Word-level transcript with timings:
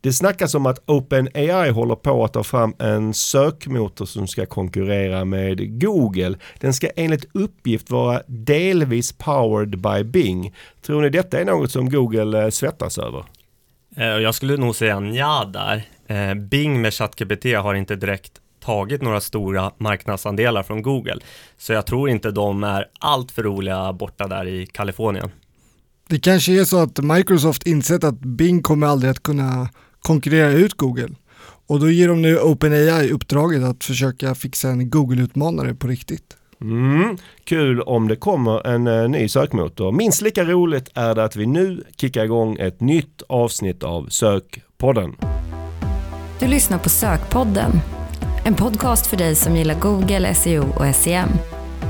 Det 0.00 0.12
snackas 0.12 0.54
om 0.54 0.66
att 0.66 0.82
OpenAI 0.86 1.70
håller 1.70 1.94
på 1.94 2.24
att 2.24 2.32
ta 2.32 2.42
fram 2.44 2.74
en 2.78 3.14
sökmotor 3.14 4.06
som 4.06 4.26
ska 4.28 4.46
konkurrera 4.46 5.24
med 5.24 5.80
Google. 5.80 6.38
Den 6.60 6.74
ska 6.74 6.88
enligt 6.96 7.24
uppgift 7.34 7.90
vara 7.90 8.22
delvis 8.26 9.12
powered 9.12 9.78
by 9.80 10.04
Bing. 10.04 10.54
Tror 10.86 11.02
ni 11.02 11.10
detta 11.10 11.40
är 11.40 11.44
något 11.44 11.70
som 11.72 11.90
Google 11.90 12.44
eh, 12.44 12.50
svettas 12.50 12.98
över? 12.98 13.24
Eh, 13.96 14.04
Jag 14.06 14.34
skulle 14.34 14.56
nog 14.56 14.76
säga 14.76 15.00
nja 15.00 15.44
där. 15.44 15.82
Eh, 16.06 16.34
Bing 16.34 16.80
med 16.80 16.94
ChatGPT 16.94 17.44
har 17.44 17.74
inte 17.74 17.96
direkt 17.96 18.32
tagit 18.64 19.02
några 19.02 19.20
stora 19.20 19.72
marknadsandelar 19.78 20.62
från 20.62 20.82
Google. 20.82 21.16
Så 21.58 21.72
jag 21.72 21.86
tror 21.86 22.10
inte 22.10 22.30
de 22.30 22.64
är 22.64 22.86
allt 23.00 23.30
för 23.30 23.42
roliga 23.42 23.92
borta 23.92 24.26
där 24.26 24.46
i 24.48 24.66
Kalifornien. 24.66 25.30
Det 26.08 26.18
kanske 26.20 26.60
är 26.60 26.64
så 26.64 26.78
att 26.78 26.98
Microsoft 26.98 27.66
insett 27.66 28.04
att 28.04 28.18
Bing 28.20 28.62
kommer 28.62 28.86
aldrig 28.86 29.10
att 29.10 29.22
kunna 29.22 29.68
konkurrera 30.02 30.50
ut 30.52 30.74
Google. 30.74 31.08
Och 31.66 31.80
då 31.80 31.90
ger 31.90 32.08
de 32.08 32.22
nu 32.22 32.38
OpenAI 32.38 33.10
uppdraget 33.10 33.62
att 33.62 33.84
försöka 33.84 34.34
fixa 34.34 34.68
en 34.68 34.90
Google-utmanare 34.90 35.74
på 35.74 35.86
riktigt. 35.86 36.36
Mm, 36.60 37.16
kul 37.44 37.80
om 37.80 38.08
det 38.08 38.16
kommer 38.16 38.66
en 38.66 38.86
eh, 38.86 39.08
ny 39.08 39.28
sökmotor. 39.28 39.92
Minst 39.92 40.22
lika 40.22 40.44
roligt 40.44 40.90
är 40.94 41.14
det 41.14 41.24
att 41.24 41.36
vi 41.36 41.46
nu 41.46 41.84
kickar 41.96 42.24
igång 42.24 42.56
ett 42.56 42.80
nytt 42.80 43.22
avsnitt 43.28 43.82
av 43.82 44.08
Sökpodden. 44.08 45.16
Du 46.40 46.46
lyssnar 46.46 46.78
på 46.78 46.88
Sökpodden, 46.88 47.70
en 48.44 48.54
podcast 48.54 49.06
för 49.06 49.16
dig 49.16 49.34
som 49.34 49.56
gillar 49.56 49.80
Google, 49.80 50.34
SEO 50.34 50.64
och 50.76 50.94
SEM. 50.94 51.28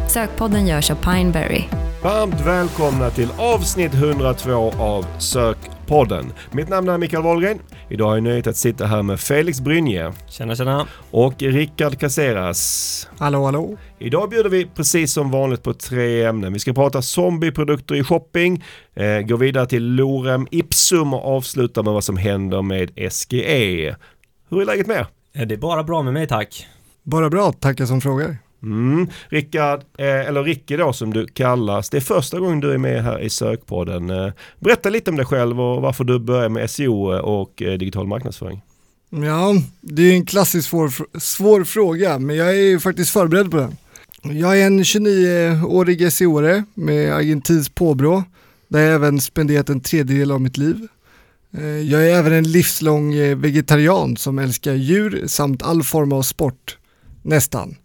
Sökpodden 0.09 0.67
görs 0.67 0.91
av 0.91 0.95
Pineberry. 0.95 1.88
Varmt 2.03 2.41
välkomna 2.47 3.11
till 3.11 3.29
avsnitt 3.39 3.95
102 3.95 4.53
av 4.79 5.07
Sökpodden. 5.19 6.33
Mitt 6.53 6.69
namn 6.69 6.89
är 6.89 6.99
Mikael 6.99 7.23
Wahlgren. 7.23 7.59
Idag 7.89 8.07
har 8.09 8.15
jag 8.17 8.23
nöjet 8.23 8.47
att 8.47 8.57
sitta 8.57 8.87
här 8.87 9.03
med 9.03 9.21
Felix 9.21 9.61
Brynje 9.61 10.13
Tjena, 10.29 10.57
tjena. 10.57 10.87
och 11.11 11.43
Rickard 11.43 11.99
Caseras. 11.99 13.09
Hallå 13.19 13.45
hallå? 13.45 13.77
Idag 13.99 14.31
bjuder 14.31 14.51
vi 14.51 14.67
precis 14.67 15.13
som 15.13 15.31
vanligt 15.31 15.63
på 15.63 15.75
tre 15.75 16.25
ämnen. 16.25 16.53
Vi 16.53 16.59
ska 16.59 16.73
prata 16.73 17.03
zombieprodukter 17.03 17.95
i 17.95 18.05
shopping, 18.05 18.65
eh, 18.95 19.19
gå 19.21 19.37
vidare 19.37 19.67
till 19.67 19.85
Lorem 19.95 20.47
Ipsum 20.51 21.15
och 21.15 21.37
avsluta 21.37 21.83
med 21.83 21.93
vad 21.93 22.05
som 22.05 22.17
händer 22.17 22.63
med 22.63 22.91
SGE. 23.13 23.97
Hur 24.51 24.61
är 24.61 24.65
läget 24.65 24.87
med 24.87 24.97
er? 24.97 25.07
Eh, 25.43 25.47
Det 25.47 25.55
är 25.55 25.59
bara 25.59 25.83
bra 25.85 26.03
med 26.03 26.13
mig 26.13 26.27
tack. 26.29 26.67
Bara 27.03 27.31
bra, 27.31 27.53
tackar 27.53 27.87
som 27.87 28.01
frågar. 28.01 28.37
Mm. 28.63 29.07
Rickard, 29.29 29.81
eh, 29.99 30.07
eller 30.07 30.45
Ricky 30.45 30.77
då 30.77 30.93
som 30.93 31.13
du 31.13 31.27
kallas. 31.27 31.91
Det 31.91 31.97
är 31.97 32.01
första 32.01 32.39
gången 32.39 32.61
du 32.61 32.73
är 32.73 32.79
med 32.79 33.03
här 33.03 33.21
i 33.21 33.31
Sökpodden. 33.31 34.11
Eh, 34.11 34.33
berätta 34.61 34.89
lite 34.89 35.11
om 35.11 35.17
dig 35.17 35.27
själv 35.27 35.61
och 35.61 35.83
varför 35.83 36.05
du 36.05 36.19
börjar 36.19 36.49
med 36.49 36.71
SEO 36.71 37.13
och 37.13 37.63
eh, 37.63 37.79
digital 37.79 38.07
marknadsföring. 38.07 38.63
Ja, 39.11 39.55
det 39.81 40.03
är 40.03 40.13
en 40.13 40.27
klassisk 40.27 40.69
svår, 40.69 41.19
svår 41.19 41.65
fråga, 41.65 42.19
men 42.19 42.37
jag 42.37 42.49
är 42.49 42.63
ju 42.63 42.81
faktiskt 42.81 43.11
förberedd 43.11 43.51
på 43.51 43.57
den. 43.57 43.77
Jag 44.23 44.61
är 44.61 44.67
en 44.67 44.83
29-årig 44.83 46.13
SEO-are 46.13 46.65
med 46.75 47.13
argentinskt 47.13 47.75
påbrå, 47.75 48.25
där 48.69 48.81
jag 48.81 48.95
även 48.95 49.21
spenderat 49.21 49.69
en 49.69 49.81
tredjedel 49.81 50.31
av 50.31 50.41
mitt 50.41 50.57
liv. 50.57 50.89
Eh, 51.57 51.67
jag 51.67 52.09
är 52.09 52.15
även 52.15 52.33
en 52.33 52.53
livslång 52.53 53.15
eh, 53.15 53.37
vegetarian 53.37 54.17
som 54.17 54.39
älskar 54.39 54.75
djur 54.75 55.25
samt 55.27 55.63
all 55.63 55.83
form 55.83 56.13
av 56.13 56.23
sport, 56.23 56.79
nästan. 57.23 57.77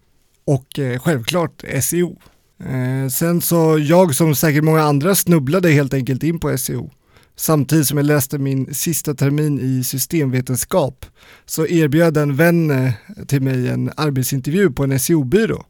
Och 0.46 0.80
eh, 0.80 1.00
självklart 1.00 1.64
SEO. 1.82 2.18
Eh, 2.64 3.10
Sen 3.10 3.42
så, 3.42 3.80
jag 3.80 4.16
som 4.16 4.36
säkert 4.36 4.64
många 4.64 4.82
andra 4.82 5.16
snubblade 5.16 5.70
helt 5.70 5.94
enkelt 5.94 6.24
in 6.24 6.40
på 6.40 6.58
SEO. 6.58 6.92
Samtidigt 7.36 7.88
som 7.88 7.98
jag 7.98 8.06
läste 8.06 8.38
min 8.38 8.74
sista 8.74 9.14
termin 9.14 9.60
i 9.60 9.84
systemvetenskap 9.84 11.06
så 11.46 11.68
erbjöd 11.68 12.18
en 12.18 12.36
vän 12.36 12.72
eh, 12.72 12.94
till 13.28 13.42
mig 13.42 13.68
en 13.70 13.92
arbetsintervju 13.98 14.72
på 14.72 14.84
en 14.84 15.00
SEO-byrå. 15.00 15.66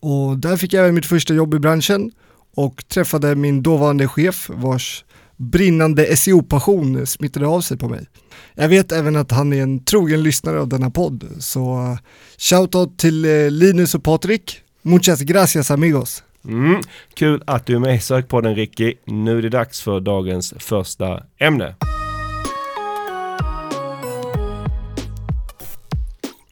Och 0.00 0.38
där 0.38 0.56
fick 0.56 0.72
jag 0.72 0.82
även 0.82 0.94
mitt 0.94 1.06
första 1.06 1.34
jobb 1.34 1.54
i 1.54 1.58
branschen 1.58 2.10
och 2.56 2.84
träffade 2.88 3.34
min 3.34 3.62
dåvarande 3.62 4.08
chef 4.08 4.50
vars 4.52 5.04
brinnande 5.36 6.16
SEO-passion 6.16 7.06
smittade 7.06 7.46
av 7.46 7.60
sig 7.60 7.78
på 7.78 7.88
mig. 7.88 8.06
Jag 8.54 8.68
vet 8.68 8.92
även 8.92 9.16
att 9.16 9.30
han 9.30 9.52
är 9.52 9.62
en 9.62 9.84
trogen 9.84 10.22
lyssnare 10.22 10.60
av 10.60 10.68
denna 10.68 10.90
podd, 10.90 11.24
så 11.38 11.74
eh, 11.76 11.98
shoutout 12.38 12.98
till 12.98 13.24
eh, 13.24 13.50
Linus 13.50 13.94
och 13.94 14.04
Patrik. 14.04 14.60
Muchas 14.82 15.20
gracias 15.20 15.70
amigos. 15.70 16.22
Mm. 16.44 16.80
Kul 17.14 17.42
att 17.46 17.66
du 17.66 17.74
är 17.74 17.78
med 17.78 17.96
i 17.96 18.00
Sökpodden 18.00 18.54
Ricky. 18.54 18.94
Nu 19.04 19.38
är 19.38 19.42
det 19.42 19.48
dags 19.48 19.80
för 19.80 20.00
dagens 20.00 20.54
första 20.58 21.22
ämne. 21.38 21.74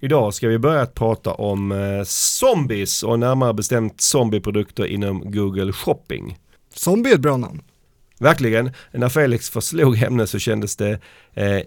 Idag 0.00 0.34
ska 0.34 0.49
vi 0.49 0.59
börja 0.59 0.81
att 0.81 0.94
prata 0.94 1.34
om 1.34 1.72
eh, 1.72 2.04
zombies 2.04 3.03
och 3.03 3.19
närmare 3.19 3.54
bestämt 3.54 4.00
zombieprodukter 4.00 4.87
inom 4.87 5.32
Google 5.32 5.72
Shopping. 5.72 6.38
Zombie 6.75 7.10
är 7.10 7.14
ett 7.14 7.20
bra 7.20 7.37
namn. 7.37 7.62
Verkligen, 8.22 8.70
när 8.90 9.08
Felix 9.08 9.50
förslog 9.50 10.02
ämnet 10.02 10.30
så 10.30 10.38
kändes 10.38 10.76
det 10.76 10.98
eh, 11.34 11.62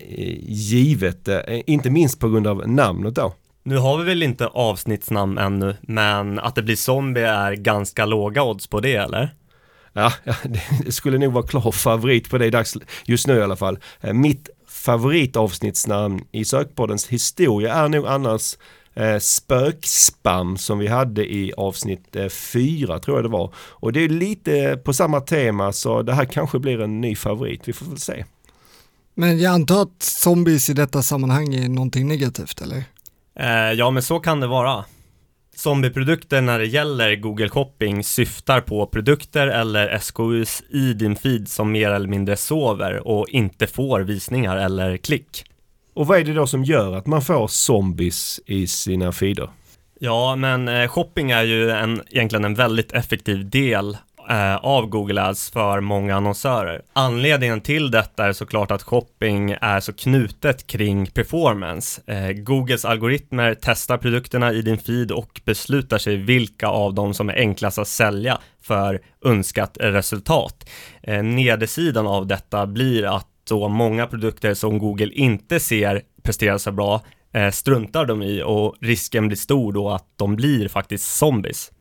givet, 0.47 1.27
eh, 1.27 1.39
inte 1.65 1.89
minst 1.89 2.19
på 2.19 2.29
grund 2.29 2.47
av 2.47 2.69
namnet 2.69 3.15
då. 3.15 3.33
Nu 3.63 3.77
har 3.77 3.97
vi 3.97 4.03
väl 4.03 4.23
inte 4.23 4.47
avsnittsnamn 4.47 5.37
ännu, 5.37 5.75
men 5.81 6.39
att 6.39 6.55
det 6.55 6.63
blir 6.63 6.75
zombie 6.75 7.21
är 7.21 7.53
ganska 7.53 8.05
låga 8.05 8.43
odds 8.43 8.67
på 8.67 8.79
det, 8.79 8.95
eller? 8.95 9.29
Ja, 9.93 10.13
det 10.85 10.91
skulle 10.91 11.17
nog 11.17 11.33
vara 11.33 11.47
klar 11.47 11.71
favorit 11.71 12.29
på 12.29 12.37
det 12.37 12.49
dags, 12.49 12.77
just 13.05 13.27
nu 13.27 13.37
i 13.37 13.41
alla 13.41 13.55
fall. 13.55 13.79
Eh, 14.01 14.13
Mitt 14.13 14.49
favoritavsnittsnamn 14.67 16.21
i 16.31 16.45
sökpoddens 16.45 17.07
historia 17.07 17.73
är 17.73 17.89
nog 17.89 18.07
annars 18.07 18.57
eh, 18.95 19.17
spökspam 19.19 20.57
som 20.57 20.79
vi 20.79 20.87
hade 20.87 21.33
i 21.33 21.53
avsnitt 21.57 22.15
eh, 22.15 22.29
fyra 22.29 22.99
tror 22.99 23.17
jag 23.17 23.25
det 23.25 23.29
var. 23.29 23.53
Och 23.57 23.93
det 23.93 23.99
är 23.99 24.09
lite 24.09 24.81
på 24.83 24.93
samma 24.93 25.21
tema 25.21 25.73
så 25.73 26.01
det 26.01 26.13
här 26.13 26.25
kanske 26.25 26.59
blir 26.59 26.81
en 26.81 27.01
ny 27.01 27.15
favorit, 27.15 27.61
vi 27.65 27.73
får 27.73 27.85
väl 27.85 27.97
se. 27.97 28.25
Men 29.15 29.39
jag 29.39 29.53
antar 29.53 29.81
att 29.81 30.03
zombies 30.03 30.69
i 30.69 30.73
detta 30.73 31.01
sammanhang 31.01 31.55
är 31.55 31.69
någonting 31.69 32.07
negativt 32.07 32.61
eller? 32.61 32.83
Eh, 33.39 33.71
ja, 33.73 33.91
men 33.91 34.03
så 34.03 34.19
kan 34.19 34.39
det 34.39 34.47
vara. 34.47 34.85
Zombieprodukter 35.55 36.41
när 36.41 36.59
det 36.59 36.65
gäller 36.65 37.15
Google 37.15 37.49
Shopping 37.49 38.03
syftar 38.03 38.61
på 38.61 38.85
produkter 38.85 39.47
eller 39.47 39.99
SKUs 39.99 40.63
i 40.69 40.93
din 40.93 41.15
feed 41.15 41.47
som 41.47 41.71
mer 41.71 41.89
eller 41.89 42.07
mindre 42.07 42.37
sover 42.37 43.07
och 43.07 43.29
inte 43.29 43.67
får 43.67 43.99
visningar 43.99 44.57
eller 44.57 44.97
klick. 44.97 45.45
Och 45.95 46.07
vad 46.07 46.19
är 46.19 46.23
det 46.23 46.33
då 46.33 46.47
som 46.47 46.63
gör 46.63 46.95
att 46.95 47.07
man 47.07 47.21
får 47.21 47.47
zombies 47.47 48.39
i 48.45 48.67
sina 48.67 49.11
feeder? 49.11 49.49
Ja, 49.99 50.35
men 50.35 50.67
eh, 50.67 50.87
shopping 50.87 51.31
är 51.31 51.43
ju 51.43 51.71
en, 51.71 52.01
egentligen 52.09 52.45
en 52.45 52.55
väldigt 52.55 52.91
effektiv 52.91 53.49
del 53.49 53.97
eh, 54.29 54.55
av 54.55 54.85
Google 54.85 55.21
Ads 55.21 55.51
för 55.51 55.79
många 55.79 56.15
annonsörer. 56.15 56.81
Anledningen 56.93 57.61
till 57.61 57.91
detta 57.91 58.25
är 58.25 58.33
såklart 58.33 58.71
att 58.71 58.83
shopping 58.83 59.51
är 59.61 59.79
så 59.79 59.93
knutet 59.93 60.67
kring 60.67 61.05
performance. 61.05 62.01
Eh, 62.07 62.31
Googles 62.31 62.85
algoritmer 62.85 63.57
testar 63.61 63.97
produkterna 63.97 64.53
i 64.53 64.61
din 64.61 64.77
feed 64.77 65.11
och 65.11 65.41
beslutar 65.45 65.97
sig 65.97 66.15
vilka 66.15 66.67
av 66.67 66.93
dem 66.93 67.13
som 67.13 67.29
är 67.29 67.35
enklast 67.35 67.79
att 67.79 67.87
sälja 67.87 68.37
för 68.61 69.01
önskat 69.25 69.77
resultat. 69.79 70.69
Nedersidan 71.23 72.07
av 72.07 72.27
detta 72.27 72.67
blir 72.67 73.15
att 73.15 73.27
så 73.49 73.67
många 73.67 74.07
produkter 74.07 74.53
som 74.53 74.77
Google 74.77 75.13
inte 75.13 75.59
ser 75.59 76.01
presterar 76.23 76.57
så 76.57 76.71
bra 76.71 77.01
eh, 77.33 77.51
struntar 77.51 78.05
de 78.05 78.23
i 78.23 78.43
och 78.45 78.75
risken 78.81 79.27
blir 79.27 79.37
stor 79.37 79.73
då 79.73 79.89
att 79.89 80.05
de 80.15 80.35
blir 80.35 80.67
faktiskt 80.67 81.15
zombies. 81.15 81.71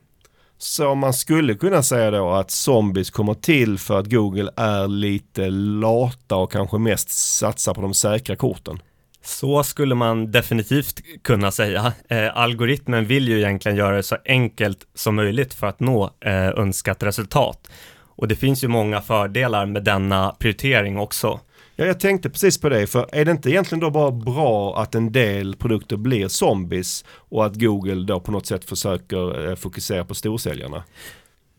Så 0.59 0.95
man 0.95 1.15
skulle 1.15 1.55
kunna 1.55 1.83
säga 1.83 2.11
då 2.11 2.31
att 2.31 2.51
zombies 2.51 3.11
kommer 3.11 3.35
till 3.35 3.79
för 3.79 3.99
att 3.99 4.11
Google 4.11 4.51
är 4.57 4.89
lite 4.89 5.51
lata 5.51 6.37
och 6.37 6.53
kanske 6.53 6.79
mest 6.79 7.11
satsar 7.11 7.75
på 7.75 7.81
de 7.81 7.95
säkra 7.95 8.37
korten. 8.37 8.79
Så 9.23 9.65
skulle 9.65 9.95
man 9.95 10.31
definitivt 10.31 11.01
kunna 11.23 11.51
säga. 11.51 11.93
Eh, 12.09 12.37
algoritmen 12.37 13.07
vill 13.07 13.29
ju 13.29 13.39
egentligen 13.39 13.79
göra 13.79 13.97
det 13.97 14.03
så 14.03 14.17
enkelt 14.25 14.79
som 14.95 15.15
möjligt 15.15 15.55
för 15.55 15.67
att 15.67 15.81
nå 15.81 16.11
eh, 16.21 16.49
önskat 16.49 17.03
resultat. 17.03 17.71
Och 18.17 18.29
det 18.29 18.37
finns 18.37 18.65
ju 18.65 18.69
många 18.69 19.01
fördelar 19.01 19.67
med 19.67 19.85
denna 19.85 20.37
prioritering 20.39 20.99
också. 20.99 21.41
Ja, 21.77 21.85
jag 21.85 22.01
tänkte 22.01 22.31
precis 22.31 22.61
på 22.61 22.69
det, 22.69 22.87
för 22.87 23.09
är 23.13 23.25
det 23.25 23.31
inte 23.31 23.51
egentligen 23.51 23.81
då 23.81 23.91
bara 23.91 24.11
bra 24.11 24.83
att 24.83 24.95
en 24.95 25.13
del 25.13 25.57
produkter 25.57 25.97
blir 25.97 26.29
zombies 26.29 27.05
och 27.11 27.47
att 27.47 27.61
Google 27.61 28.07
då 28.07 28.21
på 28.21 28.33
något 28.33 28.47
sätt 28.47 28.65
försöker 28.65 29.49
eh, 29.49 29.57
fokusera 29.57 30.05
på 30.05 30.15
storsäljarna? 30.15 30.85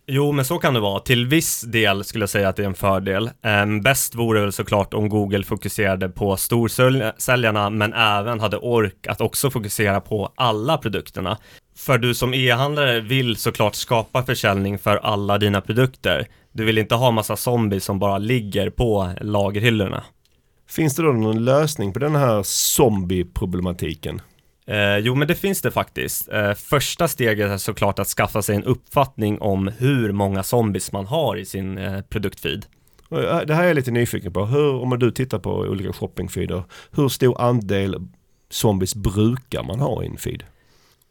Jo, 0.08 0.32
men 0.32 0.46
så 0.46 0.58
kan 0.58 0.74
det 0.74 0.80
vara. 0.80 1.00
Till 1.00 1.28
viss 1.28 1.62
del 1.62 2.04
skulle 2.04 2.22
jag 2.24 2.30
säga 2.30 2.50
att 2.50 2.56
det 2.56 2.64
är 2.64 2.68
en 2.68 2.74
fördel. 2.74 3.30
Um, 3.64 3.82
bäst 3.82 4.16
vore 4.16 4.42
väl 4.42 4.52
såklart 4.52 4.94
om 4.94 5.10
Google 5.10 5.44
fokuserade 5.44 6.10
på 6.10 6.38
storsäljarna, 6.38 7.70
men 7.70 7.94
även 7.94 8.40
hade 8.40 8.58
ork 8.58 9.08
att 9.08 9.22
också 9.22 9.50
fokusera 9.52 10.02
på 10.02 10.32
alla 10.36 10.78
produkterna. 10.78 11.38
För 11.78 11.98
du 11.98 12.14
som 12.14 12.34
e-handlare 12.34 13.02
vill 13.02 13.36
såklart 13.36 13.76
skapa 13.76 14.24
försäljning 14.24 14.80
för 14.80 14.98
alla 14.98 15.38
dina 15.38 15.62
produkter. 15.62 16.28
Du 16.56 16.66
vill 16.66 16.78
inte 16.78 16.96
ha 16.96 17.12
massa 17.12 17.36
zombies 17.36 17.86
som 17.86 18.00
bara 18.00 18.18
ligger 18.18 18.70
på 18.70 19.12
lagerhyllorna. 19.22 20.04
Finns 20.70 20.96
det 20.96 21.04
då 21.04 21.12
någon 21.12 21.46
lösning 21.46 21.94
på 21.94 22.00
den 22.00 22.16
här 22.16 22.44
zombie-problematiken? 22.44 24.22
Eh, 24.68 24.98
jo, 24.98 25.16
men 25.16 25.28
det 25.28 25.36
finns 25.36 25.62
det 25.62 25.72
faktiskt. 25.72 26.32
Eh, 26.32 26.54
första 26.54 27.08
steget 27.08 27.52
är 27.52 27.58
såklart 27.58 28.00
att 28.00 28.08
skaffa 28.08 28.42
sig 28.42 28.56
en 28.56 28.64
uppfattning 28.64 29.42
om 29.42 29.72
hur 29.78 30.12
många 30.12 30.44
zombies 30.44 30.92
man 30.92 31.06
har 31.06 31.38
i 31.38 31.46
sin 31.46 31.78
eh, 31.78 32.02
produktfeed. 32.02 32.66
Eh, 33.12 33.42
Det 33.48 33.54
här 33.56 33.64
är 33.64 33.68
jag 33.68 33.76
lite 33.76 33.92
nyfiken 33.92 34.34
på. 34.34 34.46
Hur, 34.46 34.74
om 34.76 35.00
du 35.00 35.12
tittar 35.12 35.40
på 35.40 35.52
olika 35.52 35.94
shoppingfeeder, 35.94 36.64
hur 36.92 37.10
stor 37.10 37.42
andel 37.42 37.96
zombies 38.50 38.96
brukar 38.96 39.64
man 39.64 39.80
ha 39.80 40.04
i 40.04 40.08
en 40.08 40.18
feed? 40.18 40.44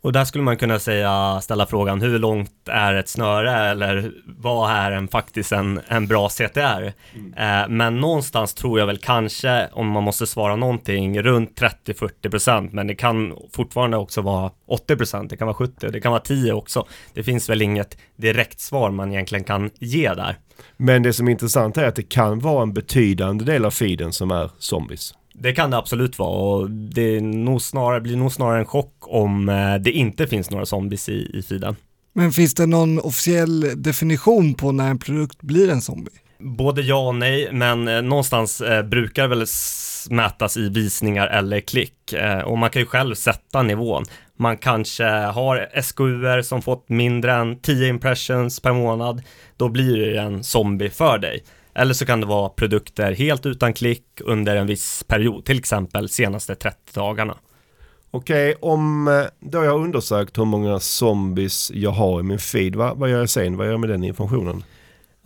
Och 0.05 0.13
där 0.13 0.25
skulle 0.25 0.45
man 0.45 0.57
kunna 0.57 0.79
säga, 0.79 1.41
ställa 1.41 1.67
frågan, 1.67 2.01
hur 2.01 2.19
långt 2.19 2.69
är 2.69 2.95
ett 2.95 3.09
snöre 3.09 3.71
eller 3.71 4.13
vad 4.27 4.71
är 4.71 4.91
en 4.93 5.09
faktiskt 5.09 5.53
en, 5.53 5.81
en 5.89 6.07
bra 6.07 6.29
CTR? 6.29 6.93
Eh, 7.37 7.69
men 7.69 8.01
någonstans 8.01 8.55
tror 8.55 8.79
jag 8.79 8.87
väl 8.87 8.99
kanske, 8.99 9.69
om 9.73 9.89
man 9.89 10.03
måste 10.03 10.27
svara 10.27 10.57
någonting, 10.57 11.23
runt 11.23 11.61
30-40% 11.61 12.69
men 12.73 12.87
det 12.87 12.95
kan 12.95 13.35
fortfarande 13.53 13.97
också 13.97 14.21
vara 14.21 14.51
80%, 14.89 15.29
det 15.29 15.37
kan 15.37 15.47
vara 15.47 15.57
70%, 15.57 15.91
det 15.91 16.01
kan 16.01 16.13
vara 16.13 16.23
10% 16.23 16.53
också. 16.53 16.87
Det 17.15 17.23
finns 17.23 17.51
väl 17.51 17.63
inget 17.63 17.99
direkt 18.17 18.61
svar 18.61 18.91
man 18.91 19.13
egentligen 19.13 19.45
kan 19.45 19.71
ge 19.79 20.15
där. 20.15 20.39
Men 20.77 21.03
det 21.03 21.13
som 21.13 21.29
är 21.29 21.33
intressant 21.33 21.77
är 21.77 21.85
att 21.89 21.97
det 21.97 22.09
kan 22.09 22.39
vara 22.39 22.63
en 22.63 22.73
betydande 22.73 23.45
del 23.45 23.65
av 23.65 23.71
feeden 23.71 24.13
som 24.13 24.31
är 24.31 24.51
zombies. 24.59 25.15
Det 25.39 25.53
kan 25.53 25.71
det 25.71 25.77
absolut 25.77 26.19
vara 26.19 26.31
och 26.55 26.71
det 26.71 27.21
nog 27.21 27.63
snarare, 27.63 28.01
blir 28.01 28.17
nog 28.17 28.33
snarare 28.33 28.59
en 28.59 28.67
chock 28.67 28.95
om 29.01 29.49
eh, 29.49 29.75
det 29.75 29.91
inte 29.91 30.27
finns 30.27 30.51
några 30.51 30.67
zombies 30.67 31.09
i, 31.09 31.31
i 31.39 31.43
feeden. 31.43 31.77
Men 32.13 32.33
finns 32.33 32.55
det 32.55 32.67
någon 32.67 32.99
officiell 33.01 33.83
definition 33.83 34.55
på 34.55 34.73
när 34.73 34.91
en 34.91 34.99
produkt 34.99 35.43
blir 35.43 35.71
en 35.71 35.81
zombie? 35.81 36.11
Både 36.39 36.83
ja 36.83 37.09
och 37.09 37.15
nej, 37.15 37.49
men 37.53 37.89
eh, 37.89 38.03
någonstans 38.03 38.61
eh, 38.61 38.83
brukar 38.83 39.29
väl 39.29 39.43
s- 39.43 40.07
mätas 40.11 40.57
i 40.57 40.69
visningar 40.69 41.27
eller 41.27 41.61
klick. 41.61 42.15
Och 42.45 42.59
man 42.59 42.71
kan 42.71 42.83
ju 42.83 42.87
själv 42.87 43.15
sätta 43.15 43.63
nivån. 43.63 44.05
Man 44.39 44.57
kanske 44.57 45.05
har 45.09 45.81
SKUer 45.83 46.43
som 46.43 46.63
fått 46.63 46.89
mindre 46.89 47.33
än 47.35 47.59
10 47.61 47.89
impressions 47.89 48.61
per 48.61 48.73
månad. 48.73 49.23
Då 49.57 49.69
blir 49.69 49.97
det 50.07 50.21
en 50.21 50.45
zombie 50.45 50.91
för 50.91 51.19
dig. 51.19 51.45
Eller 51.75 51.95
så 51.95 52.07
kan 52.07 52.21
det 52.21 52.27
vara 52.27 52.49
produkter 52.49 53.13
helt 53.13 53.47
utan 53.47 53.73
klick 53.73 54.05
under 54.25 54.57
en 54.57 54.67
viss 54.67 55.05
period, 55.07 55.45
till 55.45 55.59
exempel 55.59 56.09
senaste 56.09 56.55
30 56.55 56.77
dagarna. 56.95 57.37
Okej, 58.11 58.55
om 58.61 59.09
eh, 59.09 59.25
då 59.41 59.65
jag 59.65 59.71
har 59.71 59.79
undersökt 59.79 60.39
hur 60.39 60.45
många 60.45 60.81
zombies 60.81 61.71
jag 61.75 61.91
har 61.91 62.21
i 62.21 62.23
min 62.23 62.39
feed, 62.39 62.77
vad, 62.77 62.99
vad 62.99 63.11
gör 63.11 63.19
jag 63.19 63.31
sen? 63.31 63.57
Vad 63.57 63.67
gör 63.67 63.73
jag 63.73 63.81
med 63.81 63.89
den 63.89 64.05
informationen? 64.05 64.65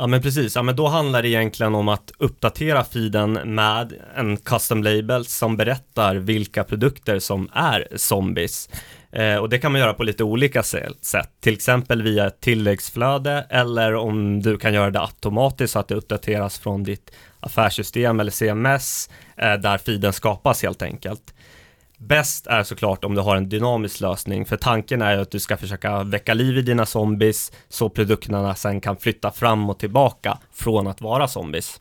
Ja 0.00 0.06
men 0.06 0.22
precis, 0.22 0.56
ja 0.56 0.62
men 0.62 0.76
då 0.76 0.86
handlar 0.86 1.22
det 1.22 1.28
egentligen 1.28 1.74
om 1.74 1.88
att 1.88 2.12
uppdatera 2.18 2.84
feeden 2.84 3.32
med 3.32 3.92
en 4.16 4.36
custom 4.36 4.82
label 4.82 5.24
som 5.24 5.56
berättar 5.56 6.14
vilka 6.14 6.64
produkter 6.64 7.18
som 7.18 7.48
är 7.52 7.88
zombies. 7.96 8.68
Eh, 9.12 9.36
och 9.36 9.48
det 9.48 9.58
kan 9.58 9.72
man 9.72 9.80
göra 9.80 9.94
på 9.94 10.02
lite 10.02 10.24
olika 10.24 10.62
sätt, 10.62 11.28
till 11.40 11.54
exempel 11.54 12.02
via 12.02 12.26
ett 12.26 12.40
tilläggsflöde 12.40 13.46
eller 13.50 13.94
om 13.94 14.42
du 14.42 14.58
kan 14.58 14.74
göra 14.74 14.90
det 14.90 15.00
automatiskt 15.00 15.72
så 15.72 15.78
att 15.78 15.88
det 15.88 15.94
uppdateras 15.94 16.58
från 16.58 16.82
ditt 16.82 17.10
affärssystem 17.40 18.20
eller 18.20 18.30
CMS 18.30 19.10
eh, 19.36 19.54
där 19.54 19.78
feeden 19.78 20.12
skapas 20.12 20.62
helt 20.62 20.82
enkelt. 20.82 21.34
Bäst 21.98 22.46
är 22.46 22.62
såklart 22.62 23.04
om 23.04 23.14
du 23.14 23.20
har 23.20 23.36
en 23.36 23.48
dynamisk 23.48 24.00
lösning, 24.00 24.46
för 24.46 24.56
tanken 24.56 25.02
är 25.02 25.14
ju 25.14 25.20
att 25.20 25.30
du 25.30 25.40
ska 25.40 25.56
försöka 25.56 26.02
väcka 26.02 26.34
liv 26.34 26.58
i 26.58 26.62
dina 26.62 26.86
zombies 26.86 27.52
så 27.68 27.88
produkterna 27.88 28.54
sen 28.54 28.80
kan 28.80 28.96
flytta 28.96 29.30
fram 29.30 29.70
och 29.70 29.78
tillbaka 29.78 30.38
från 30.52 30.86
att 30.86 31.00
vara 31.00 31.28
zombies. 31.28 31.80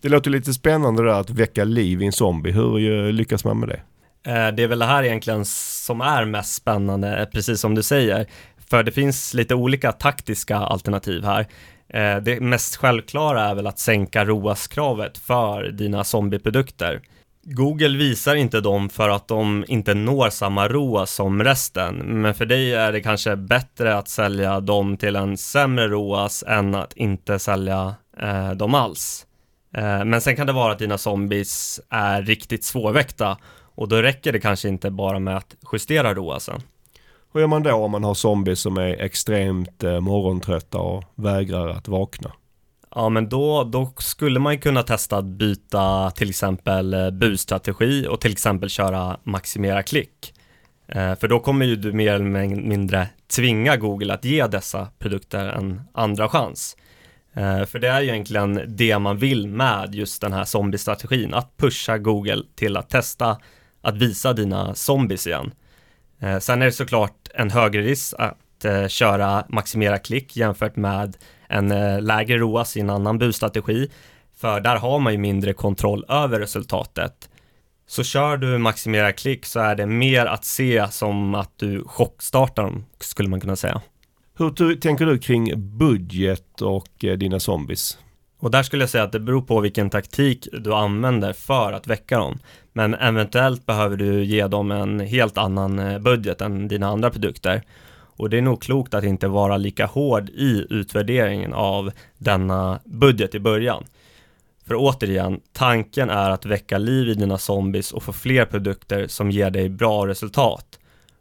Det 0.00 0.08
låter 0.08 0.30
lite 0.30 0.54
spännande 0.54 1.02
där 1.02 1.20
att 1.20 1.30
väcka 1.30 1.64
liv 1.64 2.02
i 2.02 2.06
en 2.06 2.12
zombie. 2.12 2.50
Hur 2.50 3.06
eh, 3.06 3.12
lyckas 3.12 3.44
man 3.44 3.60
med 3.60 3.68
det? 3.68 3.80
Eh, 4.26 4.48
det 4.48 4.62
är 4.62 4.68
väl 4.68 4.78
det 4.78 4.84
här 4.84 5.02
egentligen 5.02 5.44
som 5.44 6.00
är 6.00 6.24
mest 6.24 6.54
spännande, 6.54 7.18
eh, 7.18 7.26
precis 7.26 7.60
som 7.60 7.74
du 7.74 7.82
säger. 7.82 8.26
För 8.70 8.82
det 8.82 8.92
finns 8.92 9.34
lite 9.34 9.54
olika 9.54 9.92
taktiska 9.92 10.56
alternativ 10.56 11.24
här. 11.24 11.46
Eh, 11.88 12.16
det 12.16 12.40
mest 12.40 12.76
självklara 12.76 13.44
är 13.44 13.54
väl 13.54 13.66
att 13.66 13.78
sänka 13.78 14.24
ROAS-kravet 14.24 15.18
för 15.18 15.62
dina 15.64 16.04
zombieprodukter. 16.04 17.00
Google 17.46 17.98
visar 17.98 18.34
inte 18.34 18.60
dem 18.60 18.88
för 18.88 19.08
att 19.08 19.28
de 19.28 19.64
inte 19.68 19.94
når 19.94 20.30
samma 20.30 20.68
ROAS 20.68 21.10
som 21.10 21.44
resten, 21.44 21.96
men 21.96 22.34
för 22.34 22.46
dig 22.46 22.74
är 22.74 22.92
det 22.92 23.00
kanske 23.00 23.36
bättre 23.36 23.96
att 23.96 24.08
sälja 24.08 24.60
dem 24.60 24.96
till 24.96 25.16
en 25.16 25.36
sämre 25.36 25.88
ROAS 25.88 26.44
än 26.46 26.74
att 26.74 26.92
inte 26.92 27.38
sälja 27.38 27.94
eh, 28.20 28.50
dem 28.50 28.74
alls. 28.74 29.26
Eh, 29.76 30.04
men 30.04 30.20
sen 30.20 30.36
kan 30.36 30.46
det 30.46 30.52
vara 30.52 30.72
att 30.72 30.78
dina 30.78 30.98
zombies 30.98 31.80
är 31.90 32.22
riktigt 32.22 32.64
svårväckta 32.64 33.36
och 33.74 33.88
då 33.88 33.96
räcker 33.96 34.32
det 34.32 34.40
kanske 34.40 34.68
inte 34.68 34.90
bara 34.90 35.18
med 35.18 35.36
att 35.36 35.56
justera 35.72 36.14
ROASen. 36.14 36.60
Hur 37.32 37.40
gör 37.40 37.48
man 37.48 37.62
då 37.62 37.72
om 37.72 37.90
man 37.90 38.04
har 38.04 38.14
zombies 38.14 38.60
som 38.60 38.76
är 38.76 39.02
extremt 39.02 39.82
eh, 39.84 40.00
morgontrötta 40.00 40.78
och 40.78 41.04
vägrar 41.14 41.68
att 41.68 41.88
vakna? 41.88 42.32
Ja, 42.94 43.08
men 43.08 43.28
då, 43.28 43.64
då 43.64 43.92
skulle 43.98 44.40
man 44.40 44.52
ju 44.52 44.58
kunna 44.58 44.82
testa 44.82 45.16
att 45.16 45.24
byta 45.24 46.10
till 46.10 46.30
exempel 46.30 46.94
eh, 46.94 47.10
busstrategi 47.10 48.06
och 48.10 48.20
till 48.20 48.32
exempel 48.32 48.68
köra 48.68 49.16
maximera 49.22 49.82
klick. 49.82 50.34
Eh, 50.88 51.14
för 51.14 51.28
då 51.28 51.40
kommer 51.40 51.66
ju 51.66 51.76
du 51.76 51.92
mer 51.92 52.14
eller 52.14 52.46
mindre 52.46 53.08
tvinga 53.36 53.76
Google 53.76 54.14
att 54.14 54.24
ge 54.24 54.46
dessa 54.46 54.88
produkter 54.98 55.46
en 55.46 55.82
andra 55.92 56.28
chans. 56.28 56.76
Eh, 57.32 57.64
för 57.64 57.78
det 57.78 57.88
är 57.88 58.00
ju 58.00 58.08
egentligen 58.08 58.64
det 58.66 58.98
man 58.98 59.18
vill 59.18 59.48
med 59.48 59.94
just 59.94 60.20
den 60.20 60.32
här 60.32 60.44
zombie-strategin, 60.44 61.34
att 61.34 61.56
pusha 61.56 61.98
Google 61.98 62.42
till 62.54 62.76
att 62.76 62.90
testa 62.90 63.36
att 63.84 63.96
visa 63.96 64.32
dina 64.32 64.74
zombies 64.74 65.26
igen. 65.26 65.52
Eh, 66.20 66.38
sen 66.38 66.62
är 66.62 66.66
det 66.66 66.72
såklart 66.72 67.28
en 67.34 67.50
högre 67.50 67.82
risk 67.82 68.14
att 68.18 68.64
eh, 68.64 68.86
köra 68.88 69.44
maximera 69.48 69.98
klick 69.98 70.36
jämfört 70.36 70.76
med 70.76 71.16
en 71.48 71.70
eh, 71.70 72.02
lägre 72.02 72.38
ROAS 72.38 72.76
i 72.76 72.80
en 72.80 72.90
annan 72.90 73.18
busstrategi. 73.18 73.90
För 74.36 74.60
där 74.60 74.76
har 74.76 74.98
man 74.98 75.12
ju 75.12 75.18
mindre 75.18 75.52
kontroll 75.52 76.04
över 76.08 76.40
resultatet. 76.40 77.28
Så 77.86 78.02
kör 78.04 78.36
du 78.36 78.58
maximera 78.58 79.12
klick 79.12 79.46
så 79.46 79.60
är 79.60 79.74
det 79.74 79.86
mer 79.86 80.26
att 80.26 80.44
se 80.44 80.86
som 80.90 81.34
att 81.34 81.58
du 81.58 81.84
chockstartar 81.84 82.62
dem, 82.62 82.84
skulle 83.00 83.28
man 83.28 83.40
kunna 83.40 83.56
säga. 83.56 83.82
Hur 84.38 84.76
tänker 84.80 85.06
du 85.06 85.18
kring 85.18 85.52
budget 85.78 86.60
och 86.62 87.04
eh, 87.04 87.16
dina 87.16 87.40
zombies? 87.40 87.98
Och 88.44 88.50
där 88.50 88.62
skulle 88.62 88.82
jag 88.82 88.90
säga 88.90 89.04
att 89.04 89.12
det 89.12 89.20
beror 89.20 89.42
på 89.42 89.60
vilken 89.60 89.90
taktik 89.90 90.48
du 90.52 90.74
använder 90.74 91.32
för 91.32 91.72
att 91.72 91.86
väcka 91.86 92.18
dem. 92.18 92.38
Men 92.72 92.94
eventuellt 92.94 93.66
behöver 93.66 93.96
du 93.96 94.24
ge 94.24 94.46
dem 94.46 94.70
en 94.70 95.00
helt 95.00 95.38
annan 95.38 95.78
eh, 95.78 95.98
budget 95.98 96.40
än 96.40 96.68
dina 96.68 96.88
andra 96.88 97.10
produkter. 97.10 97.62
Och 98.16 98.30
det 98.30 98.38
är 98.38 98.42
nog 98.42 98.62
klokt 98.62 98.94
att 98.94 99.04
inte 99.04 99.28
vara 99.28 99.56
lika 99.56 99.86
hård 99.86 100.28
i 100.28 100.66
utvärderingen 100.70 101.52
av 101.52 101.92
denna 102.18 102.80
budget 102.84 103.34
i 103.34 103.40
början. 103.40 103.84
För 104.66 104.74
återigen, 104.74 105.40
tanken 105.52 106.10
är 106.10 106.30
att 106.30 106.46
väcka 106.46 106.78
liv 106.78 107.08
i 107.08 107.14
dina 107.14 107.38
zombies 107.38 107.92
och 107.92 108.02
få 108.02 108.12
fler 108.12 108.44
produkter 108.44 109.06
som 109.06 109.30
ger 109.30 109.50
dig 109.50 109.68
bra 109.68 110.06
resultat. 110.06 110.78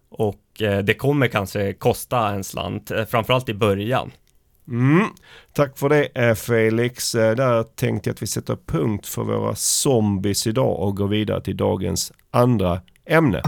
Och 0.10 0.62
eh, 0.62 0.80
det 0.80 0.94
kommer 0.94 1.28
kanske 1.28 1.74
kosta 1.74 2.30
en 2.30 2.44
slant, 2.44 2.92
eh, 2.92 3.06
framförallt 3.06 3.50
i 3.50 3.54
början. 3.54 4.12
Mm. 4.68 5.08
Tack 5.54 5.78
för 5.78 5.90
det 5.90 6.06
eh, 6.06 6.36
Felix. 6.36 7.16
Eh, 7.16 7.36
där 7.36 7.64
tänkte 7.64 8.10
jag 8.10 8.14
att 8.14 8.22
vi 8.22 8.28
sätter 8.28 8.58
punkt 8.66 9.08
för 9.08 9.24
våra 9.24 9.56
zombies 9.56 10.48
idag 10.48 10.80
och 10.80 10.98
går 10.98 11.08
vidare 11.08 11.42
till 11.42 11.58
dagens 11.58 12.12
andra 12.32 12.82
ämne. 13.06 13.42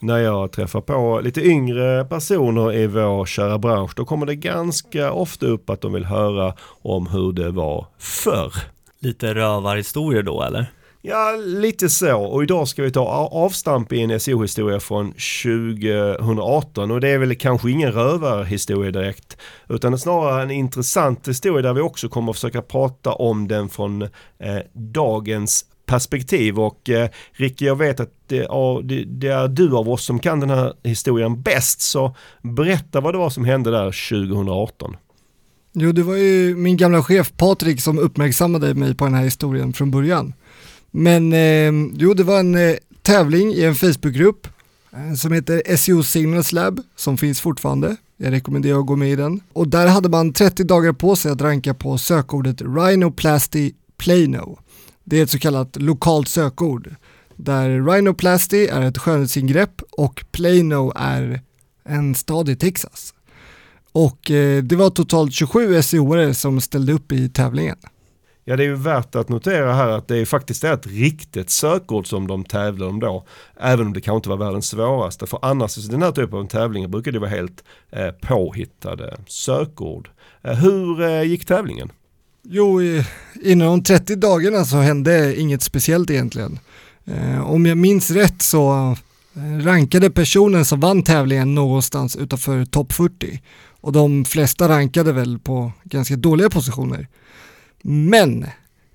När 0.00 0.18
jag 0.18 0.52
träffar 0.52 0.80
på 0.80 1.20
lite 1.24 1.40
yngre 1.40 2.04
personer 2.04 2.72
i 2.72 2.86
vår 2.86 3.26
kära 3.26 3.58
bransch 3.58 3.92
då 3.96 4.04
kommer 4.04 4.26
det 4.26 4.34
ganska 4.34 5.12
ofta 5.12 5.46
upp 5.46 5.70
att 5.70 5.80
de 5.80 5.92
vill 5.92 6.04
höra 6.04 6.54
om 6.82 7.06
hur 7.06 7.32
det 7.32 7.50
var 7.50 7.86
förr. 7.98 8.52
Lite 8.98 9.34
rövarhistorier 9.34 10.22
då 10.22 10.42
eller? 10.42 10.66
Ja, 11.04 11.36
lite 11.44 11.88
så. 11.88 12.22
Och 12.22 12.42
idag 12.42 12.68
ska 12.68 12.82
vi 12.82 12.90
ta 12.90 13.28
avstamp 13.32 13.92
i 13.92 14.00
en 14.00 14.20
SO-historia 14.20 14.80
från 14.80 15.12
2018 15.12 16.90
och 16.90 17.00
det 17.00 17.08
är 17.08 17.18
väl 17.18 17.34
kanske 17.34 17.70
ingen 17.70 17.92
rövarhistoria 17.92 18.90
direkt 18.90 19.36
utan 19.68 19.98
snarare 19.98 20.42
en 20.42 20.50
intressant 20.50 21.28
historia 21.28 21.62
där 21.62 21.74
vi 21.74 21.80
också 21.80 22.08
kommer 22.08 22.30
att 22.30 22.36
försöka 22.36 22.62
prata 22.62 23.12
om 23.12 23.48
den 23.48 23.68
från 23.68 24.02
eh, 24.02 24.08
dagens 24.72 25.64
perspektiv 25.86 26.60
och 26.60 26.90
eh, 26.90 27.08
Ricky 27.32 27.64
jag 27.64 27.76
vet 27.76 28.00
att 28.00 28.12
det, 28.26 28.36
ja, 28.36 28.80
det, 28.84 29.04
det 29.04 29.28
är 29.28 29.48
du 29.48 29.76
av 29.76 29.88
oss 29.88 30.04
som 30.04 30.18
kan 30.18 30.40
den 30.40 30.50
här 30.50 30.72
historien 30.82 31.42
bäst 31.42 31.80
så 31.80 32.16
berätta 32.42 33.00
vad 33.00 33.14
det 33.14 33.18
var 33.18 33.30
som 33.30 33.44
hände 33.44 33.70
där 33.70 34.10
2018. 34.10 34.96
Jo, 35.72 35.92
det 35.92 36.02
var 36.02 36.16
ju 36.16 36.56
min 36.56 36.76
gamla 36.76 37.02
chef 37.02 37.32
Patrik 37.36 37.80
som 37.80 37.98
uppmärksammade 37.98 38.74
mig 38.74 38.94
på 38.94 39.04
den 39.04 39.14
här 39.14 39.24
historien 39.24 39.72
från 39.72 39.90
början. 39.90 40.32
Men 40.92 41.32
eh, 41.32 41.72
jo, 41.94 42.14
det 42.14 42.22
var 42.22 42.40
en 42.40 42.54
eh, 42.54 42.76
tävling 43.02 43.52
i 43.52 43.64
en 43.64 43.74
Facebookgrupp 43.74 44.48
eh, 44.92 45.14
som 45.14 45.32
heter 45.32 45.76
SEO 45.76 46.02
Signals 46.02 46.52
Lab 46.52 46.80
som 46.96 47.18
finns 47.18 47.40
fortfarande 47.40 47.96
Jag 48.16 48.32
rekommenderar 48.32 48.78
att 48.78 48.86
gå 48.86 48.96
med 48.96 49.10
i 49.10 49.16
den. 49.16 49.40
Och 49.52 49.68
där 49.68 49.86
hade 49.86 50.08
man 50.08 50.32
30 50.32 50.64
dagar 50.64 50.92
på 50.92 51.16
sig 51.16 51.32
att 51.32 51.40
ranka 51.40 51.74
på 51.74 51.98
sökordet 51.98 52.62
Rhinoplasty 52.62 53.72
Plano. 53.98 54.58
Det 55.04 55.18
är 55.18 55.22
ett 55.22 55.30
så 55.30 55.38
kallat 55.38 55.76
lokalt 55.76 56.28
sökord 56.28 56.94
där 57.36 57.92
rhinoplasty 57.92 58.66
är 58.66 58.82
ett 58.82 58.98
skönhetsingrepp 58.98 59.82
och 59.90 60.24
Plano 60.32 60.92
är 60.96 61.40
en 61.84 62.14
stad 62.14 62.48
i 62.48 62.56
Texas. 62.56 63.14
Och 63.92 64.30
eh, 64.30 64.62
det 64.62 64.76
var 64.76 64.90
totalt 64.90 65.32
27 65.32 65.74
SEO-are 65.82 66.32
som 66.32 66.60
ställde 66.60 66.92
upp 66.92 67.12
i 67.12 67.28
tävlingen. 67.28 67.76
Ja 68.44 68.56
det 68.56 68.62
är 68.62 68.68
ju 68.68 68.74
värt 68.74 69.14
att 69.14 69.28
notera 69.28 69.74
här 69.74 69.88
att 69.88 70.08
det 70.08 70.18
är 70.18 70.24
faktiskt 70.24 70.64
ett 70.64 70.86
riktigt 70.86 71.50
sökord 71.50 72.06
som 72.06 72.26
de 72.26 72.44
tävlar 72.44 72.86
om 72.86 73.00
då. 73.00 73.24
Även 73.60 73.86
om 73.86 73.92
det 73.92 74.00
kanske 74.00 74.16
inte 74.16 74.28
var 74.28 74.36
världens 74.36 74.68
svåraste. 74.68 75.26
För 75.26 75.38
annars 75.42 75.62
alltså, 75.78 75.92
den 75.92 76.02
här 76.02 76.12
typen 76.12 76.38
av 76.38 76.46
tävlingar 76.46 76.88
brukar 76.88 77.12
det 77.12 77.18
vara 77.18 77.30
helt 77.30 77.64
eh, 77.90 78.10
påhittade 78.10 79.16
sökord. 79.26 80.10
Eh, 80.42 80.54
hur 80.54 81.00
eh, 81.02 81.22
gick 81.22 81.44
tävlingen? 81.44 81.92
Jo, 82.44 82.80
inom 83.42 83.68
de 83.68 83.82
30 83.82 84.16
dagarna 84.16 84.64
så 84.64 84.76
hände 84.76 85.40
inget 85.40 85.62
speciellt 85.62 86.10
egentligen. 86.10 86.58
Eh, 87.04 87.50
om 87.50 87.66
jag 87.66 87.78
minns 87.78 88.10
rätt 88.10 88.42
så 88.42 88.94
eh, 89.36 89.64
rankade 89.64 90.10
personen 90.10 90.64
som 90.64 90.80
vann 90.80 91.02
tävlingen 91.02 91.54
någonstans 91.54 92.16
utanför 92.16 92.64
topp 92.64 92.92
40 92.92 93.42
och 93.80 93.92
de 93.92 94.24
flesta 94.24 94.68
rankade 94.68 95.12
väl 95.12 95.38
på 95.38 95.72
ganska 95.84 96.16
dåliga 96.16 96.50
positioner. 96.50 97.08
Men 97.82 98.42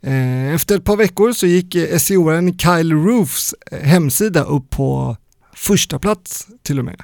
eh, 0.02 0.54
efter 0.54 0.76
ett 0.76 0.84
par 0.84 0.98
veckor 0.98 1.32
så 1.32 1.48
gick 1.48 1.76
SEO-aren 1.98 2.58
Kyle 2.58 2.94
Roofs 2.94 3.56
eh, 3.72 3.80
hemsida 3.80 4.44
upp 4.44 4.70
på 4.70 5.18
första 5.56 6.00
plats 6.00 6.48
till 6.64 6.80
och 6.80 6.86
med. 6.86 7.02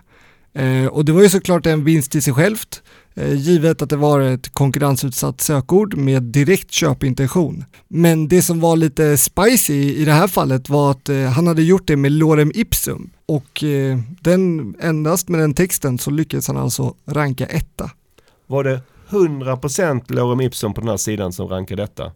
Eh, 0.53 0.87
och 0.87 1.05
det 1.05 1.11
var 1.11 1.21
ju 1.21 1.29
såklart 1.29 1.65
en 1.65 1.83
vinst 1.83 2.15
i 2.15 2.21
sig 2.21 2.33
självt 2.33 2.81
Eh, 3.15 3.33
givet 3.33 3.81
att 3.81 3.89
det 3.89 3.95
var 3.95 4.21
ett 4.21 4.53
konkurrensutsatt 4.53 5.41
sökord 5.41 5.97
med 5.97 6.23
direkt 6.23 6.71
köpintention. 6.71 7.65
Men 7.87 8.27
det 8.27 8.41
som 8.41 8.59
var 8.59 8.75
lite 8.75 9.17
spicy 9.17 9.95
i 9.95 10.05
det 10.05 10.11
här 10.11 10.27
fallet 10.27 10.69
var 10.69 10.91
att 10.91 11.09
eh, 11.09 11.23
han 11.23 11.47
hade 11.47 11.63
gjort 11.63 11.87
det 11.87 11.97
med 11.97 12.11
lorem 12.11 12.51
ipsum 12.55 13.09
och 13.25 13.63
eh, 13.63 13.99
den, 14.21 14.75
endast 14.79 15.29
med 15.29 15.39
den 15.39 15.53
texten 15.53 15.97
så 15.97 16.11
lyckades 16.11 16.47
han 16.47 16.57
alltså 16.57 16.95
ranka 17.05 17.45
etta. 17.45 17.91
Var 18.47 18.63
det 18.63 18.81
100% 19.13 20.13
lorem 20.13 20.41
ipsum 20.41 20.73
på 20.73 20.81
den 20.81 20.89
här 20.89 20.97
sidan 20.97 21.33
som 21.33 21.47
rankar 21.47 21.75
detta? 21.75 22.11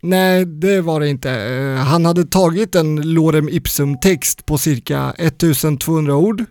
Nej, 0.00 0.44
det 0.44 0.80
var 0.80 1.00
det 1.00 1.08
inte. 1.08 1.30
Eh, 1.30 1.76
han 1.76 2.04
hade 2.04 2.24
tagit 2.24 2.74
en 2.74 3.14
lorem 3.14 3.48
ipsum 3.48 3.98
text 3.98 4.46
på 4.46 4.58
cirka 4.58 5.14
1200 5.18 6.16
ord 6.16 6.44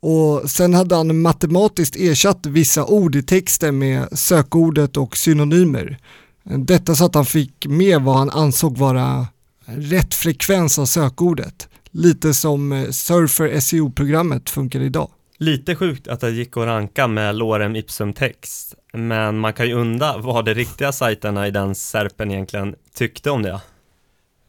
och 0.00 0.50
sen 0.50 0.74
hade 0.74 0.94
han 0.94 1.20
matematiskt 1.20 1.96
ersatt 1.96 2.46
vissa 2.46 2.84
ord 2.86 3.16
i 3.16 3.22
texten 3.22 3.78
med 3.78 4.18
sökordet 4.18 4.96
och 4.96 5.16
synonymer. 5.16 5.98
Detta 6.44 6.94
så 6.94 7.04
att 7.04 7.14
han 7.14 7.24
fick 7.24 7.66
med 7.66 8.02
vad 8.02 8.16
han 8.16 8.30
ansåg 8.30 8.78
vara 8.78 9.26
rätt 9.66 10.14
frekvens 10.14 10.78
av 10.78 10.86
sökordet. 10.86 11.68
Lite 11.90 12.34
som 12.34 12.72
eh, 12.72 12.90
Surfer 12.90 13.60
SEO-programmet 13.60 14.50
funkar 14.50 14.80
idag. 14.80 15.08
Lite 15.42 15.74
sjukt 15.74 16.08
att 16.08 16.20
det 16.20 16.30
gick 16.30 16.56
att 16.56 16.66
ranka 16.66 17.08
med 17.08 17.36
lorem 17.36 17.76
ipsum 17.76 18.12
text, 18.12 18.74
men 18.92 19.38
man 19.38 19.52
kan 19.52 19.68
ju 19.68 19.74
undra 19.74 20.18
vad 20.18 20.44
de 20.44 20.54
riktiga 20.54 20.92
sajterna 20.92 21.46
i 21.46 21.50
den 21.50 21.74
serpen 21.74 22.30
egentligen 22.30 22.74
tyckte 22.94 23.30
om 23.30 23.42
det. 23.42 23.60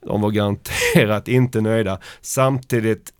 De 0.05 0.21
var 0.21 0.31
garanterat 0.31 1.27
inte 1.27 1.61
nöjda. 1.61 1.99
Samtidigt 2.21 3.13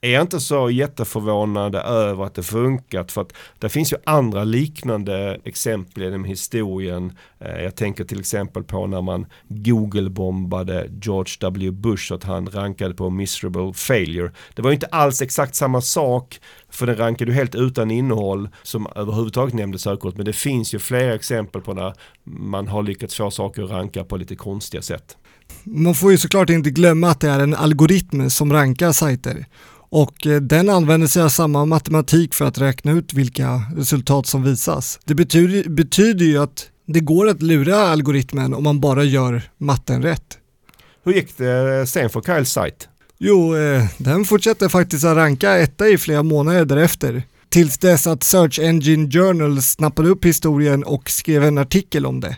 är 0.00 0.12
jag 0.12 0.22
inte 0.22 0.40
så 0.40 0.70
jätteförvånade 0.70 1.80
över 1.80 2.24
att 2.24 2.34
det 2.34 2.42
funkat 2.42 3.12
för 3.12 3.20
att 3.20 3.32
det 3.58 3.68
finns 3.68 3.92
ju 3.92 3.96
andra 4.04 4.44
liknande 4.44 5.40
exempel 5.44 6.02
genom 6.02 6.24
historien. 6.24 7.12
Eh, 7.38 7.62
jag 7.62 7.76
tänker 7.76 8.04
till 8.04 8.20
exempel 8.20 8.64
på 8.64 8.86
när 8.86 9.02
man 9.02 9.26
Google-bombade 9.48 10.88
George 11.02 11.34
W. 11.40 11.70
Bush 11.70 12.12
att 12.12 12.24
han 12.24 12.46
rankade 12.46 12.94
på 12.94 13.10
miserable 13.10 13.72
failure. 13.72 14.32
Det 14.54 14.62
var 14.62 14.70
ju 14.70 14.74
inte 14.74 14.86
alls 14.86 15.22
exakt 15.22 15.54
samma 15.54 15.80
sak 15.80 16.40
för 16.70 16.86
den 16.86 16.96
rankade 16.96 17.30
ju 17.30 17.36
helt 17.36 17.54
utan 17.54 17.90
innehåll 17.90 18.48
som 18.62 18.86
överhuvudtaget 18.94 19.54
nämnde 19.54 19.78
sökordet, 19.78 20.16
men 20.16 20.26
det 20.26 20.32
finns 20.32 20.74
ju 20.74 20.78
flera 20.78 21.14
exempel 21.14 21.60
på 21.60 21.74
när 21.74 21.94
man 22.24 22.68
har 22.68 22.82
lyckats 22.82 23.16
få 23.16 23.30
saker 23.30 23.62
att 23.62 23.70
ranka 23.70 24.04
på 24.04 24.16
lite 24.16 24.36
konstiga 24.36 24.82
sätt. 24.82 25.16
Man 25.64 25.94
får 25.94 26.10
ju 26.10 26.18
såklart 26.18 26.50
inte 26.50 26.70
glömma 26.70 27.10
att 27.10 27.20
det 27.20 27.30
är 27.30 27.40
en 27.40 27.54
algoritm 27.54 28.30
som 28.30 28.52
rankar 28.52 28.92
sajter 28.92 29.46
och 29.90 30.26
eh, 30.26 30.40
den 30.40 30.68
använder 30.68 31.06
sig 31.06 31.22
av 31.22 31.28
samma 31.28 31.64
matematik 31.64 32.34
för 32.34 32.44
att 32.44 32.58
räkna 32.58 32.92
ut 32.92 33.12
vilka 33.12 33.62
resultat 33.76 34.26
som 34.26 34.42
visas. 34.42 35.00
Det 35.04 35.14
betyder, 35.14 35.68
betyder 35.68 36.24
ju 36.24 36.38
att 36.38 36.66
det 36.86 37.00
går 37.00 37.28
att 37.28 37.42
lura 37.42 37.76
algoritmen 37.76 38.54
om 38.54 38.64
man 38.64 38.80
bara 38.80 39.04
gör 39.04 39.42
matten 39.58 40.02
rätt. 40.02 40.38
Hur 41.04 41.12
gick 41.12 41.36
det 41.36 41.86
sen 41.86 42.10
för 42.10 42.20
Kyles 42.20 42.52
sajt? 42.52 42.88
Jo, 43.18 43.56
eh, 43.56 43.84
den 43.98 44.24
fortsätter 44.24 44.68
faktiskt 44.68 45.04
att 45.04 45.16
ranka 45.16 45.58
etta 45.58 45.88
i 45.88 45.98
flera 45.98 46.22
månader 46.22 46.64
därefter. 46.64 47.22
Tills 47.48 47.78
dess 47.78 48.06
att 48.06 48.22
Search 48.22 48.58
Engine 48.58 49.10
Journal 49.10 49.62
snappade 49.62 50.08
upp 50.08 50.24
historien 50.24 50.84
och 50.84 51.10
skrev 51.10 51.44
en 51.44 51.58
artikel 51.58 52.06
om 52.06 52.20
det. 52.20 52.36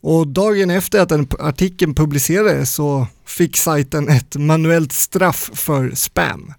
Och 0.00 0.28
dagen 0.28 0.70
efter 0.70 1.00
att 1.00 1.08
den 1.08 1.28
artikeln 1.38 1.94
publicerades 1.94 2.74
så 2.74 3.06
fick 3.26 3.56
sajten 3.56 4.08
ett 4.08 4.36
manuellt 4.36 4.92
straff 4.92 5.50
för 5.54 5.90
spam. 5.94 6.52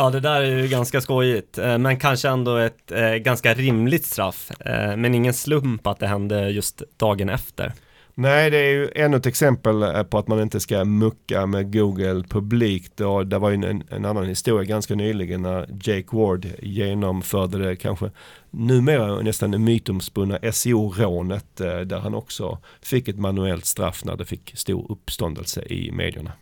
Ja, 0.00 0.10
det 0.10 0.20
där 0.20 0.40
är 0.40 0.58
ju 0.58 0.68
ganska 0.68 1.00
skojigt, 1.00 1.58
eh, 1.58 1.78
men 1.78 1.96
kanske 1.96 2.28
ändå 2.28 2.56
ett 2.56 2.92
eh, 2.92 3.14
ganska 3.14 3.54
rimligt 3.54 4.06
straff. 4.06 4.50
Eh, 4.60 4.96
men 4.96 5.14
ingen 5.14 5.34
slump 5.34 5.86
att 5.86 5.98
det 5.98 6.06
hände 6.06 6.50
just 6.50 6.82
dagen 6.96 7.28
efter. 7.28 7.72
Nej, 8.14 8.50
det 8.50 8.56
är 8.56 8.70
ju 8.70 8.88
ännu 8.94 9.16
ett 9.16 9.26
exempel 9.26 10.04
på 10.04 10.18
att 10.18 10.28
man 10.28 10.42
inte 10.42 10.60
ska 10.60 10.84
mucka 10.84 11.46
med 11.46 11.72
Google 11.72 12.24
publikt. 12.28 12.96
Det 13.26 13.38
var 13.38 13.50
ju 13.50 13.54
en, 13.54 13.82
en 13.90 14.04
annan 14.04 14.26
historia 14.26 14.64
ganska 14.64 14.94
nyligen 14.94 15.42
när 15.42 15.66
Jake 15.82 16.16
Ward 16.16 16.46
genomförde 16.58 17.58
det 17.58 17.76
kanske 17.76 18.10
numera 18.50 19.22
nästan 19.22 19.64
mytomspunna 19.64 20.38
SEO-rånet 20.52 21.56
där 21.56 21.98
han 21.98 22.14
också 22.14 22.58
fick 22.82 23.08
ett 23.08 23.18
manuellt 23.18 23.66
straff 23.66 24.04
när 24.04 24.16
det 24.16 24.24
fick 24.24 24.52
stor 24.56 24.92
uppståndelse 24.92 25.62
i 25.62 25.92
medierna. 25.92 26.32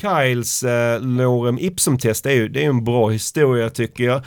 Kyles 0.00 0.62
eh, 0.62 1.00
lorem 1.00 1.58
ipsum-test 1.58 2.26
är 2.26 2.30
ju 2.30 2.48
det 2.48 2.64
är 2.64 2.68
en 2.68 2.84
bra 2.84 3.08
historia 3.08 3.70
tycker 3.70 4.04
jag. 4.04 4.22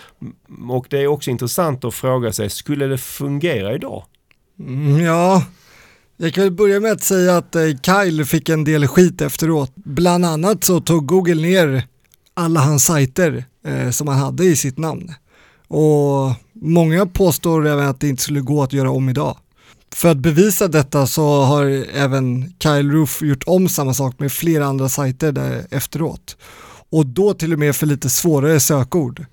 Och 0.69 0.87
det 0.89 0.97
är 0.99 1.07
också 1.07 1.31
intressant 1.31 1.85
att 1.85 1.93
fråga 1.93 2.33
sig, 2.33 2.49
skulle 2.49 2.87
det 2.87 2.97
fungera 2.97 3.73
idag? 3.73 4.03
Mm, 4.59 4.99
ja, 4.99 5.43
jag 6.17 6.33
kan 6.33 6.55
börja 6.55 6.79
med 6.79 6.91
att 6.91 7.03
säga 7.03 7.37
att 7.37 7.55
eh, 7.55 7.61
Kyle 7.85 8.25
fick 8.25 8.49
en 8.49 8.63
del 8.63 8.87
skit 8.87 9.21
efteråt. 9.21 9.71
Bland 9.75 10.25
annat 10.25 10.63
så 10.63 10.79
tog 10.79 11.05
Google 11.05 11.41
ner 11.41 11.87
alla 12.33 12.59
hans 12.59 12.85
sajter 12.85 13.45
eh, 13.65 13.89
som 13.89 14.07
han 14.07 14.17
hade 14.17 14.45
i 14.45 14.55
sitt 14.55 14.77
namn. 14.77 15.13
Och 15.67 16.33
många 16.53 17.05
påstår 17.05 17.67
även 17.67 17.87
att 17.87 17.99
det 17.99 18.09
inte 18.09 18.23
skulle 18.23 18.41
gå 18.41 18.63
att 18.63 18.73
göra 18.73 18.91
om 18.91 19.09
idag. 19.09 19.37
För 19.93 20.09
att 20.09 20.17
bevisa 20.17 20.67
detta 20.67 21.07
så 21.07 21.41
har 21.41 21.65
även 21.93 22.53
Kyle 22.59 22.91
Roof 22.91 23.21
gjort 23.21 23.43
om 23.45 23.69
samma 23.69 23.93
sak 23.93 24.19
med 24.19 24.31
flera 24.31 24.65
andra 24.65 24.89
sajter 24.89 25.31
där 25.31 25.65
efteråt. 25.71 26.37
Och 26.89 27.05
då 27.05 27.33
till 27.33 27.53
och 27.53 27.59
med 27.59 27.75
för 27.75 27.85
lite 27.85 28.09
svårare 28.09 28.59
sökord. 28.59 29.25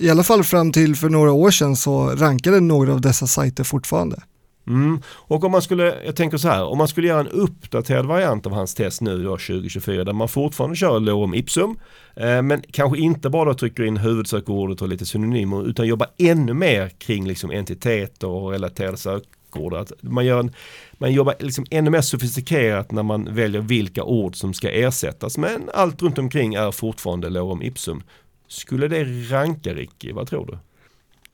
I 0.00 0.10
alla 0.10 0.22
fall 0.22 0.44
fram 0.44 0.72
till 0.72 0.96
för 0.96 1.08
några 1.08 1.32
år 1.32 1.50
sedan 1.50 1.76
så 1.76 2.06
rankade 2.06 2.60
några 2.60 2.92
av 2.92 3.00
dessa 3.00 3.26
sajter 3.26 3.64
fortfarande. 3.64 4.22
Mm. 4.66 5.02
Och 5.06 5.44
om 5.44 5.52
man 5.52 5.62
skulle, 5.62 5.94
jag 6.04 6.16
tänker 6.16 6.36
så 6.36 6.48
här, 6.48 6.64
om 6.64 6.78
man 6.78 6.88
skulle 6.88 7.08
göra 7.08 7.20
en 7.20 7.28
uppdaterad 7.28 8.06
variant 8.06 8.46
av 8.46 8.52
hans 8.52 8.74
test 8.74 9.00
nu 9.00 9.22
då 9.22 9.30
2024 9.30 10.04
där 10.04 10.12
man 10.12 10.28
fortfarande 10.28 10.76
kör 10.76 11.00
lorem 11.00 11.34
ipsum 11.34 11.78
eh, 12.16 12.42
men 12.42 12.62
kanske 12.70 12.98
inte 12.98 13.30
bara 13.30 13.54
trycker 13.54 13.82
in 13.82 13.96
huvudsökordet 13.96 14.82
och 14.82 14.88
lite 14.88 15.06
synonymer 15.06 15.68
utan 15.68 15.86
jobbar 15.86 16.08
ännu 16.18 16.54
mer 16.54 16.88
kring 16.88 17.26
liksom 17.26 17.50
entiteter 17.50 18.28
och 18.28 18.50
relaterade 18.50 18.96
sök 18.96 19.22
sökord. 19.54 19.74
Att 19.74 19.92
man, 20.02 20.26
gör 20.26 20.40
en, 20.40 20.52
man 20.98 21.12
jobbar 21.12 21.34
liksom 21.38 21.66
ännu 21.70 21.90
mer 21.90 22.00
sofistikerat 22.00 22.92
när 22.92 23.02
man 23.02 23.34
väljer 23.34 23.60
vilka 23.60 24.04
ord 24.04 24.36
som 24.36 24.54
ska 24.54 24.70
ersättas. 24.70 25.38
Men 25.38 25.70
allt 25.74 26.02
runt 26.02 26.18
omkring 26.18 26.54
är 26.54 26.70
fortfarande 26.70 27.30
lorem 27.30 27.62
ipsum. 27.62 28.02
Skulle 28.48 28.88
det 28.88 29.04
ranka 29.04 29.74
Ricky? 29.74 30.12
Vad 30.12 30.28
tror 30.28 30.46
du? 30.46 30.58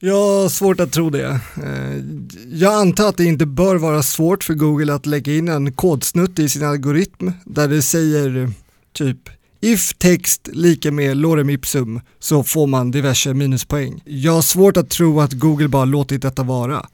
Jag 0.02 0.42
har 0.42 0.48
svårt 0.48 0.80
att 0.80 0.92
tro 0.92 1.10
det. 1.10 1.40
Eh, 1.56 2.04
jag 2.52 2.74
antar 2.74 3.08
att 3.08 3.16
det 3.16 3.24
inte 3.24 3.46
bör 3.46 3.76
vara 3.76 4.02
svårt 4.02 4.44
för 4.44 4.54
Google 4.54 4.94
att 4.94 5.06
lägga 5.06 5.36
in 5.36 5.48
en 5.48 5.72
kodsnutt 5.72 6.38
i 6.38 6.48
sin 6.48 6.64
algoritm 6.64 7.32
där 7.44 7.68
det 7.68 7.82
säger 7.82 8.50
typ 8.92 9.18
If 9.62 9.94
text 9.98 10.48
lika 10.52 10.90
med 10.92 11.16
lorem 11.16 11.50
ipsum 11.50 12.00
så 12.18 12.42
får 12.42 12.66
man 12.66 12.90
diverse 12.90 13.34
minuspoäng. 13.34 14.02
Jag 14.04 14.32
har 14.32 14.42
svårt 14.42 14.76
att 14.76 14.90
tro 14.90 15.20
att 15.20 15.32
Google 15.32 15.68
bara 15.68 15.84
låtit 15.84 16.22
detta 16.22 16.42
vara. 16.42 16.86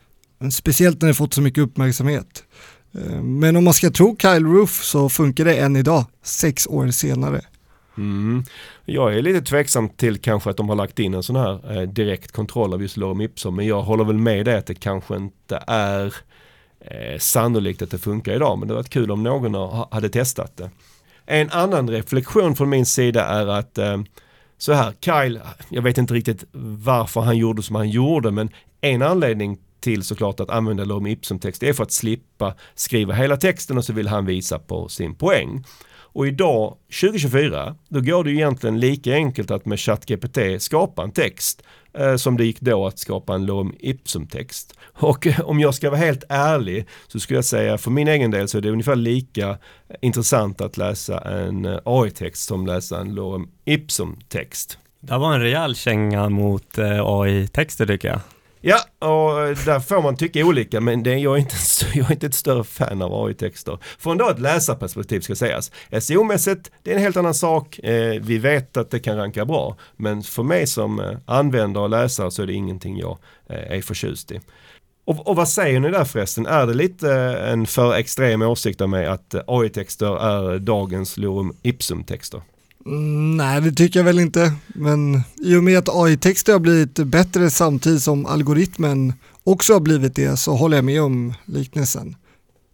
Speciellt 0.50 1.00
när 1.00 1.08
det 1.08 1.14
fått 1.14 1.34
så 1.34 1.42
mycket 1.42 1.64
uppmärksamhet. 1.64 2.44
Eh, 2.94 3.22
men 3.22 3.56
om 3.56 3.64
man 3.64 3.74
ska 3.74 3.90
tro 3.90 4.16
Kyle 4.18 4.46
Roof 4.46 4.84
så 4.84 5.08
funkar 5.08 5.44
det 5.44 5.56
än 5.56 5.76
idag, 5.76 6.04
sex 6.22 6.66
år 6.66 6.90
senare. 6.90 7.40
Mm. 7.98 8.44
Jag 8.84 9.14
är 9.14 9.22
lite 9.22 9.40
tveksam 9.40 9.88
till 9.88 10.18
kanske 10.18 10.50
att 10.50 10.56
de 10.56 10.68
har 10.68 10.76
lagt 10.76 10.98
in 10.98 11.14
en 11.14 11.22
sån 11.22 11.36
här 11.36 11.76
eh, 11.76 11.88
direkt 11.88 12.32
kontroll 12.32 12.74
av 12.74 12.82
just 12.82 12.96
lorem 12.96 13.20
ipsum. 13.20 13.56
Men 13.56 13.66
jag 13.66 13.82
håller 13.82 14.04
väl 14.04 14.18
med 14.18 14.44
dig 14.44 14.56
att 14.56 14.66
det 14.66 14.74
kanske 14.74 15.16
inte 15.16 15.64
är 15.66 16.14
eh, 16.80 17.18
sannolikt 17.18 17.82
att 17.82 17.90
det 17.90 17.98
funkar 17.98 18.32
idag. 18.32 18.58
Men 18.58 18.68
det 18.68 18.74
var 18.74 18.82
kul 18.82 19.10
om 19.10 19.22
någon 19.22 19.86
hade 19.90 20.08
testat 20.08 20.56
det. 20.56 20.70
En 21.26 21.50
annan 21.50 21.90
reflektion 21.90 22.56
från 22.56 22.68
min 22.68 22.86
sida 22.86 23.24
är 23.24 23.46
att 23.46 23.78
eh, 23.78 24.02
så 24.58 24.72
här, 24.72 24.92
Kyle, 25.00 25.40
jag 25.68 25.82
vet 25.82 25.98
inte 25.98 26.14
riktigt 26.14 26.44
varför 26.84 27.20
han 27.20 27.36
gjorde 27.36 27.62
som 27.62 27.76
han 27.76 27.90
gjorde 27.90 28.30
men 28.30 28.50
en 28.80 29.02
anledning 29.02 29.58
till 29.80 30.02
såklart 30.02 30.40
att 30.40 30.50
använda 30.50 30.84
lorem 30.84 31.06
ipsum-text 31.06 31.62
är 31.62 31.72
för 31.72 31.82
att 31.82 31.92
slippa 31.92 32.54
skriva 32.74 33.14
hela 33.14 33.36
texten 33.36 33.78
och 33.78 33.84
så 33.84 33.92
vill 33.92 34.08
han 34.08 34.26
visa 34.26 34.58
på 34.58 34.88
sin 34.88 35.14
poäng. 35.14 35.64
Och 36.16 36.26
idag, 36.26 36.76
2024, 37.00 37.76
då 37.88 38.00
går 38.00 38.24
det 38.24 38.30
ju 38.30 38.36
egentligen 38.36 38.80
lika 38.80 39.14
enkelt 39.14 39.50
att 39.50 39.66
med 39.66 39.80
ChatGPT 39.80 40.38
skapa 40.58 41.02
en 41.02 41.12
text 41.12 41.62
eh, 41.98 42.16
som 42.16 42.36
det 42.36 42.44
gick 42.44 42.60
då 42.60 42.86
att 42.86 42.98
skapa 42.98 43.34
en 43.34 43.46
lorem 43.46 43.74
ipsum-text. 43.80 44.74
Och 44.94 45.26
eh, 45.26 45.40
om 45.40 45.60
jag 45.60 45.74
ska 45.74 45.90
vara 45.90 46.00
helt 46.00 46.24
ärlig 46.28 46.86
så 47.08 47.20
skulle 47.20 47.36
jag 47.36 47.44
säga 47.44 47.78
för 47.78 47.90
min 47.90 48.08
egen 48.08 48.30
del 48.30 48.48
så 48.48 48.58
är 48.58 48.62
det 48.62 48.70
ungefär 48.70 48.96
lika 48.96 49.58
intressant 50.00 50.60
att 50.60 50.76
läsa 50.76 51.20
en 51.20 51.64
eh, 51.64 51.78
AI-text 51.84 52.46
som 52.46 52.66
läsa 52.66 53.00
en 53.00 53.14
lorem 53.14 53.48
ipsum-text. 53.64 54.78
Det 55.00 55.18
var 55.18 55.34
en 55.34 55.40
rejäl 55.40 55.74
känga 55.74 56.28
mot 56.28 56.78
eh, 56.78 57.00
AI-texter 57.04 57.86
tycker 57.86 58.08
jag. 58.08 58.20
Ja, 58.68 59.08
och 59.08 59.40
eh, 59.40 59.56
där 59.64 59.80
får 59.80 60.02
man 60.02 60.16
tycka 60.16 60.44
olika 60.44 60.80
men 60.80 61.02
det, 61.02 61.18
jag, 61.18 61.34
är 61.34 61.38
inte, 61.38 61.56
jag 61.94 62.06
är 62.06 62.12
inte 62.12 62.26
ett 62.26 62.34
större 62.34 62.64
fan 62.64 63.02
av 63.02 63.26
AI-texter. 63.26 63.78
Från 63.98 64.18
då 64.18 64.30
ett 64.30 64.38
läsarperspektiv 64.38 65.20
ska 65.20 65.34
sägas. 65.34 65.72
SEO-mässigt, 65.90 66.70
det 66.82 66.90
är 66.90 66.94
en 66.94 67.02
helt 67.02 67.16
annan 67.16 67.34
sak. 67.34 67.78
Eh, 67.78 68.20
vi 68.22 68.38
vet 68.38 68.76
att 68.76 68.90
det 68.90 68.98
kan 68.98 69.16
ranka 69.16 69.44
bra. 69.44 69.76
Men 69.96 70.22
för 70.22 70.42
mig 70.42 70.66
som 70.66 71.00
eh, 71.00 71.18
användare 71.26 71.84
och 71.84 71.90
läsare 71.90 72.30
så 72.30 72.42
är 72.42 72.46
det 72.46 72.52
ingenting 72.52 72.98
jag 72.98 73.18
eh, 73.50 73.76
är 73.76 73.82
förtjust 73.82 74.32
i. 74.32 74.40
Och, 75.04 75.28
och, 75.28 75.36
vad 75.36 75.48
säger 75.48 75.80
ni 75.80 75.90
där 75.90 76.04
förresten? 76.04 76.46
Är 76.46 76.66
det 76.66 76.74
lite 76.74 77.12
eh, 77.12 77.52
en 77.52 77.66
för 77.66 77.94
extrem 77.94 78.42
åsikt 78.42 78.80
av 78.80 78.88
mig 78.88 79.06
att 79.06 79.34
AI-texter 79.46 80.16
är 80.16 80.58
dagens 80.58 81.16
Lorum 81.16 81.56
ipsum-texter? 81.62 82.42
Mm, 82.86 83.36
nej, 83.36 83.60
det 83.60 83.72
tycker 83.72 83.98
jag 83.98 84.04
väl 84.04 84.18
inte. 84.18 84.52
Men 84.66 85.20
i 85.36 85.56
och 85.56 85.64
med 85.64 85.78
att 85.78 85.88
AI-texter 85.88 86.52
har 86.52 86.60
blivit 86.60 86.94
bättre 86.94 87.50
samtidigt 87.50 88.02
som 88.02 88.26
algoritmen 88.26 89.12
också 89.44 89.72
har 89.72 89.80
blivit 89.80 90.16
det 90.16 90.36
så 90.36 90.54
håller 90.54 90.76
jag 90.76 90.84
med 90.84 91.02
om 91.02 91.34
liknelsen 91.44 92.16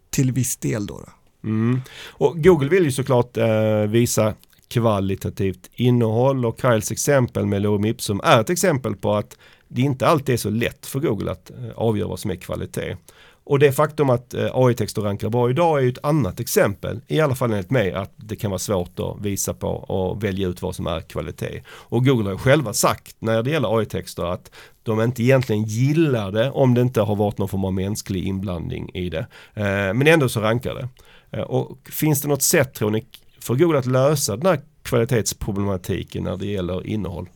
till 0.09 0.31
viss 0.31 0.57
del 0.57 0.85
då. 0.85 0.99
Mm. 1.43 1.81
Och 2.07 2.43
Google 2.43 2.69
vill 2.69 2.83
ju 2.83 2.91
såklart 2.91 3.37
eh, 3.37 3.77
visa 3.87 4.33
kvalitativt 4.67 5.69
innehåll 5.73 6.45
och 6.45 6.59
Kyles 6.61 6.91
exempel 6.91 7.45
med 7.45 7.61
lorem 7.61 7.85
ipsum 7.85 8.21
är 8.23 8.41
ett 8.41 8.49
exempel 8.49 8.95
på 8.95 9.15
att 9.15 9.37
det 9.67 9.81
inte 9.81 10.07
alltid 10.07 10.33
är 10.33 10.37
så 10.37 10.49
lätt 10.49 10.85
för 10.85 10.99
Google 10.99 11.31
att 11.31 11.51
eh, 11.51 11.55
avgöra 11.75 12.07
vad 12.07 12.19
som 12.19 12.31
är 12.31 12.35
kvalitet. 12.35 12.97
Och 13.45 13.59
det 13.59 13.71
faktum 13.71 14.09
att 14.09 14.33
eh, 14.33 14.49
AI-texter 14.53 15.01
rankar 15.01 15.29
bra 15.29 15.49
idag 15.49 15.77
är 15.77 15.81
ju 15.81 15.89
ett 15.89 16.05
annat 16.05 16.39
exempel, 16.39 17.01
i 17.07 17.19
alla 17.19 17.35
fall 17.35 17.51
enligt 17.51 17.71
mig, 17.71 17.93
att 17.93 18.13
det 18.15 18.35
kan 18.35 18.51
vara 18.51 18.59
svårt 18.59 18.99
att 18.99 19.21
visa 19.21 19.53
på 19.53 19.67
och 19.67 20.23
välja 20.23 20.47
ut 20.47 20.61
vad 20.61 20.75
som 20.75 20.87
är 20.87 21.01
kvalitet. 21.01 21.61
Och 21.67 22.05
Google 22.05 22.29
har 22.29 22.37
själva 22.37 22.73
sagt 22.73 23.15
när 23.19 23.43
det 23.43 23.51
gäller 23.51 23.77
AI-texter 23.77 24.23
att 24.23 24.51
de 24.83 25.01
inte 25.01 25.23
egentligen 25.23 25.63
gillar 25.63 26.31
det 26.31 26.51
om 26.51 26.73
det 26.73 26.81
inte 26.81 27.01
har 27.01 27.15
varit 27.15 27.37
någon 27.37 27.49
form 27.49 27.65
av 27.65 27.73
mänsklig 27.73 28.27
inblandning 28.27 28.89
i 28.93 29.09
det. 29.09 29.27
Eh, 29.53 29.93
men 29.93 30.07
ändå 30.07 30.29
så 30.29 30.41
rankar 30.41 30.75
det. 30.75 30.89
Eh, 31.37 31.43
och 31.43 31.77
finns 31.91 32.21
det 32.21 32.27
något 32.27 32.41
sätt 32.41 32.73
tror 32.73 32.91
ni 32.91 33.05
för 33.39 33.55
Google 33.55 33.79
att 33.79 33.85
lösa 33.85 34.37
den 34.37 34.45
här 34.45 34.59
kvalitetsproblematiken 34.83 36.23
när 36.23 36.37
det 36.37 36.45
gäller 36.45 36.87
innehåll? 36.87 37.29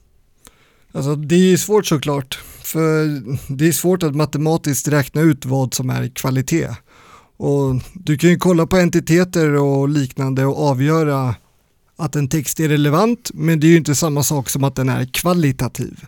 Alltså 0.97 1.15
det 1.15 1.53
är 1.53 1.57
svårt 1.57 1.85
såklart, 1.85 2.39
för 2.63 3.07
det 3.53 3.67
är 3.67 3.71
svårt 3.71 4.03
att 4.03 4.15
matematiskt 4.15 4.87
räkna 4.87 5.21
ut 5.21 5.45
vad 5.45 5.73
som 5.73 5.89
är 5.89 6.07
kvalitet. 6.07 6.69
Och 7.37 7.75
du 7.93 8.17
kan 8.17 8.29
ju 8.29 8.37
kolla 8.37 8.67
på 8.67 8.77
entiteter 8.77 9.53
och 9.53 9.89
liknande 9.89 10.45
och 10.45 10.67
avgöra 10.67 11.35
att 11.97 12.15
en 12.15 12.29
text 12.29 12.59
är 12.59 12.69
relevant, 12.69 13.31
men 13.33 13.59
det 13.59 13.67
är 13.67 13.69
ju 13.69 13.77
inte 13.77 13.95
samma 13.95 14.23
sak 14.23 14.49
som 14.49 14.63
att 14.63 14.75
den 14.75 14.89
är 14.89 15.05
kvalitativ. 15.05 16.05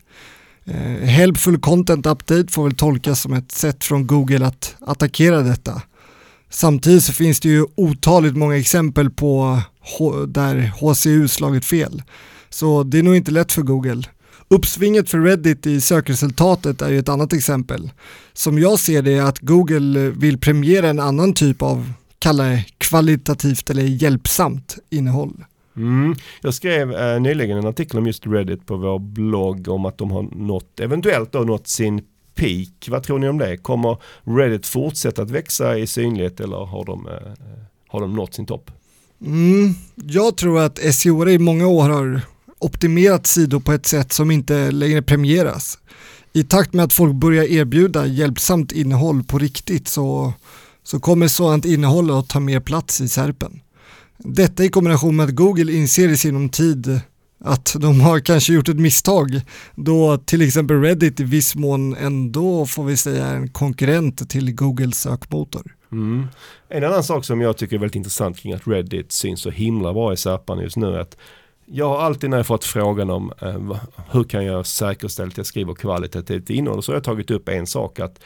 Eh, 0.66 1.08
helpful 1.08 1.60
Content 1.60 2.06
Update 2.06 2.52
får 2.52 2.63
väl 2.63 2.76
tolkas 2.76 3.22
som 3.22 3.34
ett 3.34 3.52
sätt 3.52 3.84
från 3.84 4.08
Google 4.08 4.46
att 4.48 4.76
attackera 4.80 5.42
detta. 5.42 5.82
Samtidigt 6.50 7.04
så 7.04 7.13
finns 7.13 7.40
det 7.40 7.50
ju 7.50 7.66
otaligt 7.76 8.38
många 8.38 8.58
exempel 8.58 9.10
på 9.10 9.62
där 10.28 10.74
HCU 10.80 11.28
slagit 11.28 11.66
fel. 11.66 12.04
Så 12.50 12.84
det 12.84 13.00
är 13.00 13.04
nog 13.04 13.16
inte 13.16 13.32
lätt 13.32 13.52
för 13.52 13.62
Google. 13.62 14.04
Uppsvinget 14.50 15.10
för 15.10 15.20
Reddit 15.20 15.68
i 15.68 15.82
sökresultatet 15.82 16.82
är 16.82 16.90
ju 16.90 17.00
ett 17.00 17.10
annat 17.10 17.34
exempel. 17.34 17.92
Som 18.34 18.60
jag 18.60 18.80
ser 18.80 19.02
det 19.02 19.14
är 19.14 19.22
att 19.22 19.40
Google 19.40 20.10
vill 20.10 20.38
premiera 20.38 20.90
en 20.90 21.00
annan 21.00 21.34
typ 21.34 21.62
av, 21.62 21.92
kalla 22.20 22.44
det 22.44 22.66
kvalitativt 22.78 23.70
eller 23.70 23.84
hjälpsamt 23.84 24.78
innehåll. 24.90 25.46
Mm. 25.76 26.16
Jag 26.42 26.54
skrev 26.54 26.94
eh, 26.94 27.20
nyligen 27.20 27.58
en 27.58 27.68
artikel 27.68 28.00
om 28.00 28.08
just 28.08 28.28
Reddit 28.28 28.66
på 28.66 28.78
vår 28.78 29.00
blogg 29.00 29.68
om 29.68 29.86
att 29.86 29.98
de 29.98 30.12
har 30.12 30.24
nått, 30.24 30.80
eventuellt 30.80 31.32
då 31.32 31.40
nått 31.40 31.68
sin 31.68 32.02
peak. 32.36 32.88
Vad 32.88 33.04
tror 33.04 33.20
ni 33.20 33.30
om 33.30 33.38
det? 33.38 33.58
Kommer 33.58 33.98
Reddit 34.24 34.68
fortsätta 34.68 35.22
att 35.22 35.32
växa 35.32 35.78
i 35.78 35.88
synlighet 35.88 36.40
eller 36.40 36.58
har 36.58 36.86
de, 36.86 37.08
eh, 37.08 37.14
har 37.88 38.02
de 38.02 38.16
nått 38.16 38.34
sin 38.34 38.46
topp? 38.46 38.72
Mm, 39.26 39.74
jag 39.96 40.38
tror 40.38 40.60
att 40.60 40.80
SEO 40.94 41.30
i 41.30 41.40
många 41.40 41.68
år 41.68 41.90
har 41.90 42.22
optimerat 42.60 43.28
sidor 43.28 43.60
på 43.60 43.72
ett 43.72 43.86
sätt 43.86 44.13
som 44.13 44.32
inte 44.32 44.72
längre 44.72 45.02
premieras. 45.02 45.78
I 46.34 46.43
takt 46.43 46.74
med 46.74 46.86
att 46.86 46.93
folk 46.93 47.15
börjar 47.15 47.43
erbjuda 47.43 48.06
hjälpsamt 48.06 48.72
innehåll 48.72 49.24
på 49.24 49.39
riktigt 49.39 49.88
så, 49.88 50.34
så 50.84 51.00
kommer 51.00 51.28
sådant 51.28 51.65
innehåll 51.65 52.12
att 52.12 52.30
ta 52.30 52.39
mer 52.39 52.60
plats 52.60 53.02
i 53.02 53.10
SERPen. 53.10 53.62
Detta 54.17 54.63
i 54.63 54.69
kombination 54.69 55.15
med 55.15 55.26
att 55.26 55.36
Google 55.36 55.74
inser 55.74 56.10
i 56.10 56.17
sinom 56.17 56.50
tid 56.50 57.02
att 57.39 57.76
de 57.80 58.02
har 58.02 58.19
kanske 58.19 58.54
gjort 58.54 58.69
ett 58.69 58.80
misstag 58.80 59.41
då 59.76 60.17
till 60.17 60.41
exempel 60.41 60.82
Reddit 60.82 61.19
i 61.19 61.24
viss 61.24 61.56
mån 61.56 61.95
ändå 61.95 62.65
får 62.65 62.84
vi 62.84 62.98
säga 62.98 63.26
är 63.26 63.36
en 63.36 63.50
konkurrent 63.50 64.30
till 64.30 64.56
Googles 64.56 65.00
sökmotor. 65.00 65.76
Mm. 65.91 66.28
En 66.69 66.84
annan 66.84 67.04
sak 67.04 67.26
som 67.26 67.41
jag 67.41 67.58
tycker 67.58 67.76
är 67.76 67.80
väldigt 67.80 67.95
intressant 67.95 68.38
kring 68.38 68.54
att 68.54 68.67
Reddit 68.67 69.12
syns 69.12 69.41
så 69.41 69.50
himla 69.50 69.93
bra 69.93 70.13
i 70.13 70.17
Serpan 70.17 70.60
just 70.60 70.78
nu 70.78 70.88
är 70.88 71.00
att 71.00 71.17
jag 71.72 71.90
har 71.90 71.98
alltid 71.98 72.30
när 72.30 72.38
jag 72.38 72.48
fått 72.48 72.66
frågan 72.66 73.10
om 73.10 73.34
eh, 73.42 73.78
hur 74.12 74.24
kan 74.24 74.46
jag 74.46 74.66
säkerställa 74.66 75.28
att 75.28 75.38
jag 75.38 75.46
skriver 75.46 75.74
kvalitativt 75.74 76.50
innehåll 76.50 76.84
så 76.84 76.92
har 76.92 76.96
jag 76.96 77.04
tagit 77.04 77.32
upp 77.32 77.50
en 77.50 77.68
sak 77.68 78.00
att 78.00 78.20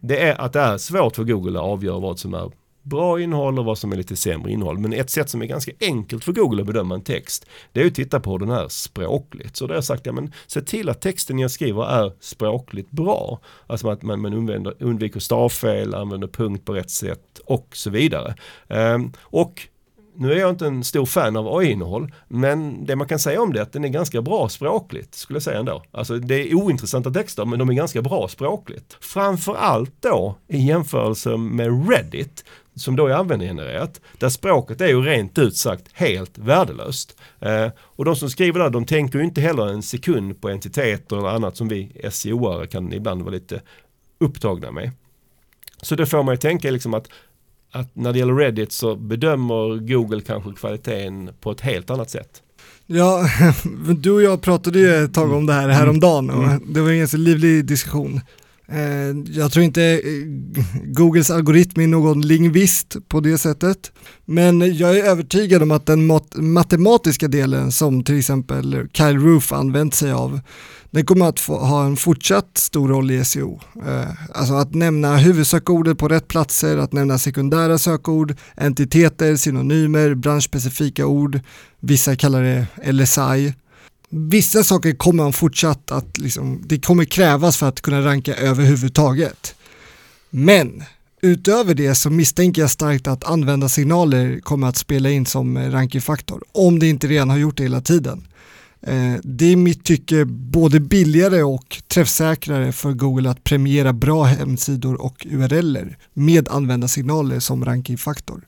det 0.00 0.18
är 0.18 0.40
att 0.40 0.52
det 0.52 0.60
är 0.60 0.78
svårt 0.78 1.16
för 1.16 1.24
Google 1.24 1.58
att 1.58 1.64
avgöra 1.64 1.98
vad 1.98 2.18
som 2.18 2.34
är 2.34 2.50
bra 2.82 3.20
innehåll 3.20 3.58
och 3.58 3.64
vad 3.64 3.78
som 3.78 3.92
är 3.92 3.96
lite 3.96 4.16
sämre 4.16 4.52
innehåll. 4.52 4.78
Men 4.78 4.92
ett 4.92 5.10
sätt 5.10 5.30
som 5.30 5.42
är 5.42 5.46
ganska 5.46 5.72
enkelt 5.80 6.24
för 6.24 6.32
Google 6.32 6.60
att 6.60 6.66
bedöma 6.66 6.94
en 6.94 7.02
text 7.02 7.46
det 7.72 7.82
är 7.82 7.86
att 7.86 7.94
titta 7.94 8.20
på 8.20 8.30
hur 8.30 8.38
den 8.38 8.50
är 8.50 8.68
språkligt. 8.68 9.56
Så 9.56 9.66
då 9.66 9.72
har 9.72 9.76
jag 9.76 9.84
sagt, 9.84 10.06
ja 10.06 10.12
men 10.12 10.32
se 10.46 10.60
till 10.60 10.88
att 10.88 11.00
texten 11.00 11.38
jag 11.38 11.50
skriver 11.50 11.84
är 11.84 12.12
språkligt 12.20 12.90
bra. 12.90 13.40
Alltså 13.66 13.88
att 13.88 14.02
man, 14.02 14.20
man 14.20 14.34
undviker, 14.34 14.74
undviker 14.78 15.20
stavfel, 15.20 15.94
använder 15.94 16.28
punkt 16.28 16.64
på 16.64 16.72
rätt 16.72 16.90
sätt 16.90 17.40
och 17.44 17.68
så 17.72 17.90
vidare. 17.90 18.34
Um, 18.68 19.12
och 19.20 19.68
nu 20.14 20.32
är 20.32 20.36
jag 20.36 20.50
inte 20.50 20.66
en 20.66 20.84
stor 20.84 21.06
fan 21.06 21.36
av 21.36 21.56
AI-innehåll, 21.56 22.12
men 22.28 22.84
det 22.84 22.96
man 22.96 23.08
kan 23.08 23.18
säga 23.18 23.42
om 23.42 23.52
det 23.52 23.58
är 23.58 23.62
att 23.62 23.72
den 23.72 23.84
är 23.84 23.88
ganska 23.88 24.22
bra 24.22 24.48
språkligt, 24.48 25.14
skulle 25.14 25.36
jag 25.36 25.42
säga 25.42 25.58
ändå. 25.58 25.82
Alltså 25.90 26.18
det 26.18 26.34
är 26.34 26.54
ointressanta 26.54 27.10
texter, 27.10 27.44
men 27.44 27.58
de 27.58 27.68
är 27.68 27.74
ganska 27.74 28.02
bra 28.02 28.28
språkligt. 28.28 28.96
Framförallt 29.00 29.94
då 30.00 30.36
i 30.48 30.58
jämförelse 30.66 31.36
med 31.36 31.90
Reddit, 31.90 32.44
som 32.74 32.96
då 32.96 33.06
är 33.06 33.14
användargenererat, 33.14 34.00
där 34.18 34.28
språket 34.28 34.80
är 34.80 34.88
ju 34.88 35.02
rent 35.02 35.38
ut 35.38 35.56
sagt 35.56 35.86
helt 35.92 36.38
värdelöst. 36.38 37.16
Eh, 37.40 37.68
och 37.78 38.04
de 38.04 38.16
som 38.16 38.30
skriver 38.30 38.60
där, 38.60 38.70
de 38.70 38.84
tänker 38.84 39.18
ju 39.18 39.24
inte 39.24 39.40
heller 39.40 39.66
en 39.66 39.82
sekund 39.82 40.40
på 40.40 40.48
entiteter 40.48 41.16
eller 41.16 41.28
annat 41.28 41.56
som 41.56 41.68
vi 41.68 41.92
SEO-are 42.10 42.66
kan 42.66 42.92
ibland 42.92 43.22
vara 43.22 43.34
lite 43.34 43.60
upptagna 44.18 44.70
med. 44.70 44.90
Så 45.82 45.94
det 45.94 46.06
får 46.06 46.22
man 46.22 46.34
ju 46.34 46.38
tänka 46.38 46.70
liksom 46.70 46.94
att 46.94 47.08
att 47.72 47.96
när 47.96 48.12
det 48.12 48.18
gäller 48.18 48.34
Reddit 48.34 48.72
så 48.72 48.96
bedömer 48.96 49.86
Google 49.88 50.20
kanske 50.20 50.52
kvaliteten 50.52 51.30
på 51.40 51.50
ett 51.50 51.60
helt 51.60 51.90
annat 51.90 52.10
sätt. 52.10 52.42
Ja, 52.86 53.26
du 53.98 54.10
och 54.10 54.22
jag 54.22 54.42
pratade 54.42 54.78
ju 54.78 54.94
ett 54.94 55.14
tag 55.14 55.32
om 55.32 55.46
det 55.46 55.52
här 55.52 55.68
häromdagen 55.68 56.30
och 56.30 56.44
mm. 56.44 56.62
det 56.74 56.80
var 56.80 56.90
en 56.90 56.98
ganska 56.98 57.16
livlig 57.16 57.64
diskussion. 57.64 58.20
Eh, 58.72 59.16
jag 59.26 59.52
tror 59.52 59.64
inte 59.64 59.82
eh, 59.82 60.00
Googles 60.84 61.30
algoritm 61.30 61.80
är 61.80 61.86
någon 61.86 62.20
lingvist 62.20 62.96
på 63.08 63.20
det 63.20 63.38
sättet. 63.38 63.92
Men 64.24 64.76
jag 64.76 64.98
är 64.98 65.04
övertygad 65.04 65.62
om 65.62 65.70
att 65.70 65.86
den 65.86 66.06
mat 66.06 66.36
matematiska 66.36 67.28
delen 67.28 67.72
som 67.72 68.04
till 68.04 68.18
exempel 68.18 68.88
Kyle 68.92 69.18
Roof 69.18 69.52
använt 69.52 69.94
sig 69.94 70.12
av, 70.12 70.40
den 70.90 71.06
kommer 71.06 71.28
att 71.28 71.40
få, 71.40 71.58
ha 71.58 71.84
en 71.84 71.96
fortsatt 71.96 72.58
stor 72.58 72.88
roll 72.88 73.10
i 73.10 73.24
SEO. 73.24 73.60
Eh, 73.86 74.08
alltså 74.34 74.54
att 74.54 74.74
nämna 74.74 75.16
huvudsökordet 75.16 75.98
på 75.98 76.08
rätt 76.08 76.28
platser, 76.28 76.76
att 76.76 76.92
nämna 76.92 77.18
sekundära 77.18 77.78
sökord, 77.78 78.34
entiteter, 78.54 79.36
synonymer, 79.36 80.14
branschspecifika 80.14 81.06
ord, 81.06 81.40
vissa 81.80 82.16
kallar 82.16 82.42
det 82.42 82.92
LSI 82.92 83.54
vissa 84.12 84.64
saker 84.64 84.92
kommer 84.92 85.22
man 85.22 85.32
fortsatt 85.32 85.90
att 85.90 86.18
liksom, 86.18 86.62
det 86.66 86.78
kommer 86.78 87.04
krävas 87.04 87.56
för 87.56 87.68
att 87.68 87.80
kunna 87.80 88.00
ranka 88.00 88.34
överhuvudtaget. 88.34 89.54
Men 90.30 90.82
utöver 91.22 91.74
det 91.74 91.94
så 91.94 92.10
misstänker 92.10 92.62
jag 92.62 92.70
starkt 92.70 93.06
att 93.06 93.24
användarsignaler 93.24 94.40
kommer 94.40 94.66
att 94.66 94.76
spela 94.76 95.10
in 95.10 95.26
som 95.26 95.58
rankingfaktor, 95.58 96.42
om 96.52 96.78
det 96.78 96.88
inte 96.88 97.06
redan 97.06 97.30
har 97.30 97.36
gjort 97.36 97.56
det 97.56 97.62
hela 97.62 97.80
tiden. 97.80 98.26
Eh, 98.86 99.14
det 99.22 99.44
är 99.44 99.52
i 99.52 99.56
mitt 99.56 99.84
tycke 99.84 100.24
både 100.24 100.80
billigare 100.80 101.42
och 101.42 101.82
träffsäkrare 101.88 102.72
för 102.72 102.92
Google 102.92 103.30
att 103.30 103.44
premiera 103.44 103.92
bra 103.92 104.24
hemsidor 104.24 105.02
och 105.02 105.26
URLer 105.30 105.98
med 106.12 106.48
användarsignaler 106.48 107.40
som 107.40 107.64
rankingfaktor. 107.64 108.44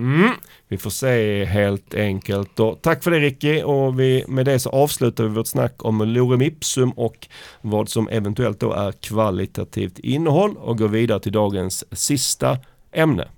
Mm. 0.00 0.30
Vi 0.68 0.78
får 0.78 0.90
se 0.90 1.44
helt 1.44 1.94
enkelt. 1.94 2.60
Och 2.60 2.82
tack 2.82 3.04
för 3.04 3.10
det 3.10 3.18
Ricky 3.18 3.62
och 3.62 4.00
vi, 4.00 4.24
med 4.28 4.46
det 4.46 4.58
så 4.58 4.70
avslutar 4.70 5.24
vi 5.24 5.30
vårt 5.30 5.46
snack 5.46 5.84
om 5.84 6.02
lorem 6.02 6.42
ipsum 6.42 6.90
och 6.90 7.28
vad 7.60 7.88
som 7.88 8.08
eventuellt 8.08 8.60
då 8.60 8.72
är 8.72 8.92
kvalitativt 8.92 9.98
innehåll 9.98 10.56
och 10.56 10.78
går 10.78 10.88
vidare 10.88 11.20
till 11.20 11.32
dagens 11.32 11.84
sista 11.92 12.58
ämne. 12.92 13.28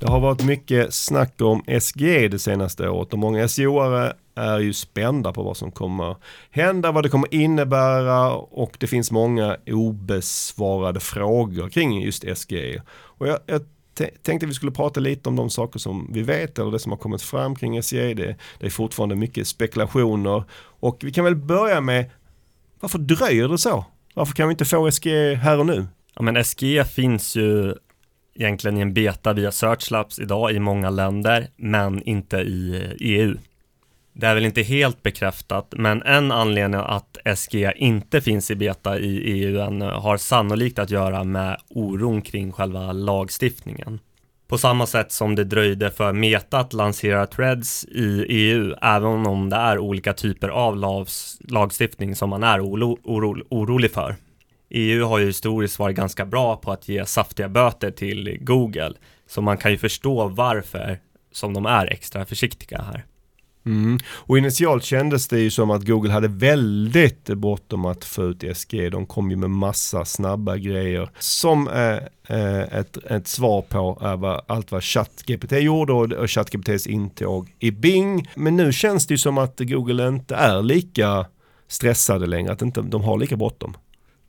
Det 0.00 0.08
har 0.08 0.20
varit 0.20 0.44
mycket 0.44 0.94
snack 0.94 1.40
om 1.40 1.62
SGE 1.80 2.28
det 2.28 2.38
senaste 2.38 2.88
året 2.88 3.12
och 3.12 3.18
många 3.18 3.46
SEO-are 3.46 4.12
är 4.38 4.58
ju 4.58 4.72
spända 4.72 5.32
på 5.32 5.42
vad 5.42 5.56
som 5.56 5.72
kommer 5.72 6.16
hända, 6.50 6.92
vad 6.92 7.04
det 7.04 7.08
kommer 7.08 7.34
innebära 7.34 8.32
och 8.32 8.76
det 8.80 8.86
finns 8.86 9.10
många 9.10 9.56
obesvarade 9.66 11.00
frågor 11.00 11.68
kring 11.68 12.02
just 12.02 12.24
SGE. 12.36 12.82
Och 12.90 13.28
jag, 13.28 13.38
jag 13.46 13.62
tänkte 14.22 14.46
vi 14.46 14.54
skulle 14.54 14.72
prata 14.72 15.00
lite 15.00 15.28
om 15.28 15.36
de 15.36 15.50
saker 15.50 15.78
som 15.78 16.10
vi 16.12 16.22
vet 16.22 16.58
eller 16.58 16.70
det 16.70 16.78
som 16.78 16.92
har 16.92 16.96
kommit 16.96 17.22
fram 17.22 17.56
kring 17.56 17.82
SGE. 17.82 18.14
Det, 18.14 18.36
det 18.58 18.66
är 18.66 18.70
fortfarande 18.70 19.16
mycket 19.16 19.46
spekulationer 19.46 20.44
och 20.80 20.98
vi 21.04 21.12
kan 21.12 21.24
väl 21.24 21.36
börja 21.36 21.80
med 21.80 22.10
varför 22.80 22.98
dröjer 22.98 23.48
det 23.48 23.58
så? 23.58 23.84
Varför 24.14 24.34
kan 24.34 24.48
vi 24.48 24.52
inte 24.52 24.64
få 24.64 24.90
SGE 24.90 25.34
här 25.34 25.58
och 25.58 25.66
nu? 25.66 25.86
Ja 26.14 26.22
men 26.22 26.44
SGE 26.44 26.84
finns 26.84 27.36
ju 27.36 27.74
egentligen 28.34 28.78
i 28.78 28.80
en 28.80 28.94
beta 28.94 29.32
via 29.32 29.52
Searchlabs 29.52 30.18
idag 30.18 30.52
i 30.52 30.58
många 30.58 30.90
länder 30.90 31.48
men 31.56 32.02
inte 32.02 32.36
i 32.36 32.82
EU. 33.00 33.36
Det 34.20 34.26
är 34.26 34.34
väl 34.34 34.44
inte 34.44 34.62
helt 34.62 35.02
bekräftat, 35.02 35.74
men 35.76 36.02
en 36.02 36.32
anledning 36.32 36.80
att 36.80 37.16
SG 37.36 37.72
inte 37.76 38.20
finns 38.20 38.50
i 38.50 38.54
beta 38.54 38.98
i 38.98 39.18
EU 39.18 39.60
än 39.60 39.82
eh, 39.82 40.00
har 40.00 40.16
sannolikt 40.16 40.78
att 40.78 40.90
göra 40.90 41.24
med 41.24 41.60
oron 41.68 42.22
kring 42.22 42.52
själva 42.52 42.92
lagstiftningen. 42.92 44.00
På 44.48 44.58
samma 44.58 44.86
sätt 44.86 45.12
som 45.12 45.34
det 45.34 45.44
dröjde 45.44 45.90
för 45.90 46.12
Meta 46.12 46.58
att 46.58 46.72
lansera 46.72 47.26
Threads 47.26 47.84
i 47.84 48.24
EU, 48.28 48.74
även 48.82 49.26
om 49.26 49.50
det 49.50 49.56
är 49.56 49.78
olika 49.78 50.12
typer 50.12 50.48
av 50.48 51.06
lagstiftning 51.40 52.16
som 52.16 52.30
man 52.30 52.42
är 52.42 52.64
oro, 52.64 52.98
oro, 53.04 53.42
orolig 53.48 53.90
för. 53.90 54.16
EU 54.70 55.04
har 55.04 55.18
ju 55.18 55.26
historiskt 55.26 55.78
varit 55.78 55.96
ganska 55.96 56.26
bra 56.26 56.56
på 56.56 56.72
att 56.72 56.88
ge 56.88 57.06
saftiga 57.06 57.48
böter 57.48 57.90
till 57.90 58.38
Google, 58.40 58.92
så 59.28 59.42
man 59.42 59.56
kan 59.56 59.70
ju 59.70 59.78
förstå 59.78 60.28
varför 60.28 60.98
som 61.32 61.54
de 61.54 61.66
är 61.66 61.86
extra 61.86 62.24
försiktiga 62.24 62.82
här. 62.82 63.04
Mm. 63.66 63.98
Och 64.10 64.38
initialt 64.38 64.84
kändes 64.84 65.28
det 65.28 65.40
ju 65.40 65.50
som 65.50 65.70
att 65.70 65.86
Google 65.86 66.12
hade 66.12 66.28
väldigt 66.28 67.24
bråttom 67.24 67.84
att 67.84 68.04
få 68.04 68.24
ut 68.24 68.44
SG. 68.56 68.90
De 68.90 69.06
kom 69.06 69.30
ju 69.30 69.36
med 69.36 69.50
massa 69.50 70.04
snabba 70.04 70.56
grejer 70.56 71.10
som 71.18 71.68
är 71.68 72.08
ett, 72.72 72.96
ett 72.96 73.28
svar 73.28 73.62
på 73.62 73.98
eh, 74.02 74.54
allt 74.56 74.72
vad 74.72 74.84
ChatGPT 74.84 75.52
gjorde 75.52 75.92
och, 75.92 76.12
och 76.12 76.30
ChatGPTs 76.30 76.86
intåg 76.86 77.54
i 77.58 77.70
Bing. 77.70 78.28
Men 78.34 78.56
nu 78.56 78.72
känns 78.72 79.06
det 79.06 79.14
ju 79.14 79.18
som 79.18 79.38
att 79.38 79.60
Google 79.60 80.08
inte 80.08 80.34
är 80.34 80.62
lika 80.62 81.26
stressade 81.68 82.26
längre, 82.26 82.52
att 82.52 82.62
inte, 82.62 82.82
de 82.82 83.02
har 83.02 83.18
lika 83.18 83.36
bråttom. 83.36 83.74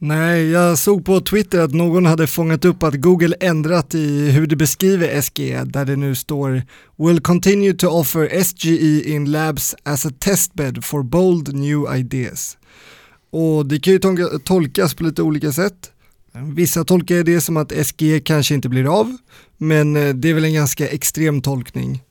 Nej, 0.01 0.49
jag 0.49 0.77
såg 0.77 1.05
på 1.05 1.21
Twitter 1.21 1.59
att 1.59 1.73
någon 1.73 2.05
hade 2.05 2.27
fångat 2.27 2.65
upp 2.65 2.83
att 2.83 2.93
Google 2.93 3.35
ändrat 3.39 3.95
i 3.95 4.31
hur 4.31 4.47
det 4.47 4.55
beskriver 4.55 5.21
SGE 5.21 5.63
där 5.63 5.85
det 5.85 5.95
nu 5.95 6.15
står 6.15 6.63
“Will 6.97 7.21
continue 7.21 7.73
to 7.73 7.87
offer 7.87 8.43
SGE 8.43 9.09
in 9.13 9.31
labs 9.31 9.75
as 9.83 10.05
a 10.05 10.09
testbed 10.19 10.83
for 10.85 11.03
bold 11.03 11.55
new 11.55 11.95
ideas”. 11.95 12.57
Och 13.31 13.65
det 13.65 13.79
kan 13.79 13.93
ju 13.93 13.99
tolkas 14.39 14.93
på 14.93 15.03
lite 15.03 15.21
olika 15.21 15.51
sätt. 15.51 15.91
Vissa 16.55 16.83
tolkar 16.83 17.23
det 17.23 17.41
som 17.41 17.57
att 17.57 17.71
SGE 17.71 18.19
kanske 18.19 18.55
inte 18.55 18.69
blir 18.69 18.99
av, 18.99 19.17
men 19.57 19.95
eh, 19.95 20.15
det 20.15 20.29
är 20.29 20.33
väl 20.33 20.45
en 20.45 20.53
ganska 20.53 20.87
extrem 20.87 21.41
tolkning. 21.41 22.03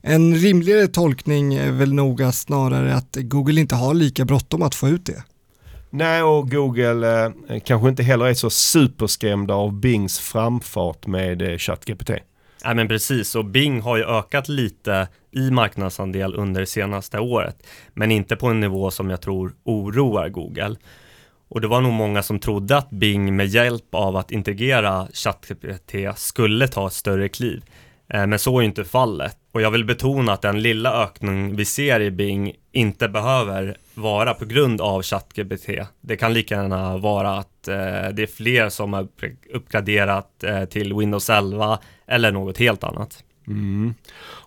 En 0.00 0.34
rimligare 0.34 0.86
tolkning 0.86 1.54
är 1.54 1.72
väl 1.72 1.94
noga 1.94 2.32
snarare 2.32 2.94
att 2.94 3.16
Google 3.20 3.60
inte 3.60 3.74
har 3.74 3.94
lika 3.94 4.24
bråttom 4.24 4.62
att 4.62 4.74
få 4.74 4.88
ut 4.88 5.06
det. 5.06 5.22
Nej, 5.98 6.22
och 6.22 6.50
Google 6.50 7.24
eh, 7.48 7.60
kanske 7.64 7.88
inte 7.88 8.02
heller 8.02 8.26
är 8.26 8.34
så 8.34 8.50
superskrämda 8.50 9.54
av 9.54 9.72
Bings 9.72 10.18
framfart 10.18 11.06
med 11.06 11.42
eh, 11.42 11.58
ChatGPT. 11.58 12.10
Nej 12.64 12.74
men 12.74 12.88
precis, 12.88 13.34
och 13.34 13.44
Bing 13.44 13.80
har 13.80 13.96
ju 13.96 14.04
ökat 14.04 14.48
lite 14.48 15.08
i 15.30 15.50
marknadsandel 15.50 16.34
under 16.34 16.60
det 16.60 16.66
senaste 16.66 17.18
året, 17.18 17.66
men 17.94 18.10
inte 18.10 18.36
på 18.36 18.46
en 18.46 18.60
nivå 18.60 18.90
som 18.90 19.10
jag 19.10 19.20
tror 19.20 19.54
oroar 19.64 20.28
Google. 20.28 20.76
Och 21.48 21.60
det 21.60 21.68
var 21.68 21.80
nog 21.80 21.92
många 21.92 22.22
som 22.22 22.38
trodde 22.38 22.76
att 22.76 22.90
Bing 22.90 23.36
med 23.36 23.46
hjälp 23.46 23.94
av 23.94 24.16
att 24.16 24.30
integrera 24.30 25.08
ChatGPT 25.12 25.94
skulle 26.16 26.68
ta 26.68 26.86
ett 26.86 26.92
större 26.92 27.28
kliv. 27.28 27.62
Eh, 28.08 28.26
men 28.26 28.38
så 28.38 28.60
är 28.60 28.62
inte 28.62 28.84
fallet. 28.84 29.36
Och 29.52 29.62
jag 29.62 29.70
vill 29.70 29.84
betona 29.84 30.32
att 30.32 30.42
den 30.42 30.62
lilla 30.62 31.02
ökning 31.02 31.56
vi 31.56 31.64
ser 31.64 32.00
i 32.00 32.10
Bing 32.10 32.52
inte 32.72 33.08
behöver 33.08 33.76
vara 33.94 34.34
på 34.34 34.44
grund 34.44 34.80
av 34.80 35.02
ChatGPT. 35.02 35.68
Det 36.00 36.16
kan 36.16 36.32
lika 36.32 36.54
gärna 36.54 36.96
vara 36.96 37.38
att 37.38 37.68
eh, 37.68 37.74
det 38.12 38.22
är 38.22 38.36
fler 38.36 38.68
som 38.68 38.92
har 38.92 39.08
uppgraderat 39.52 40.44
eh, 40.44 40.64
till 40.64 40.94
Windows 40.94 41.30
11 41.30 41.78
eller 42.06 42.32
något 42.32 42.58
helt 42.58 42.84
annat. 42.84 43.24
Mm. 43.48 43.94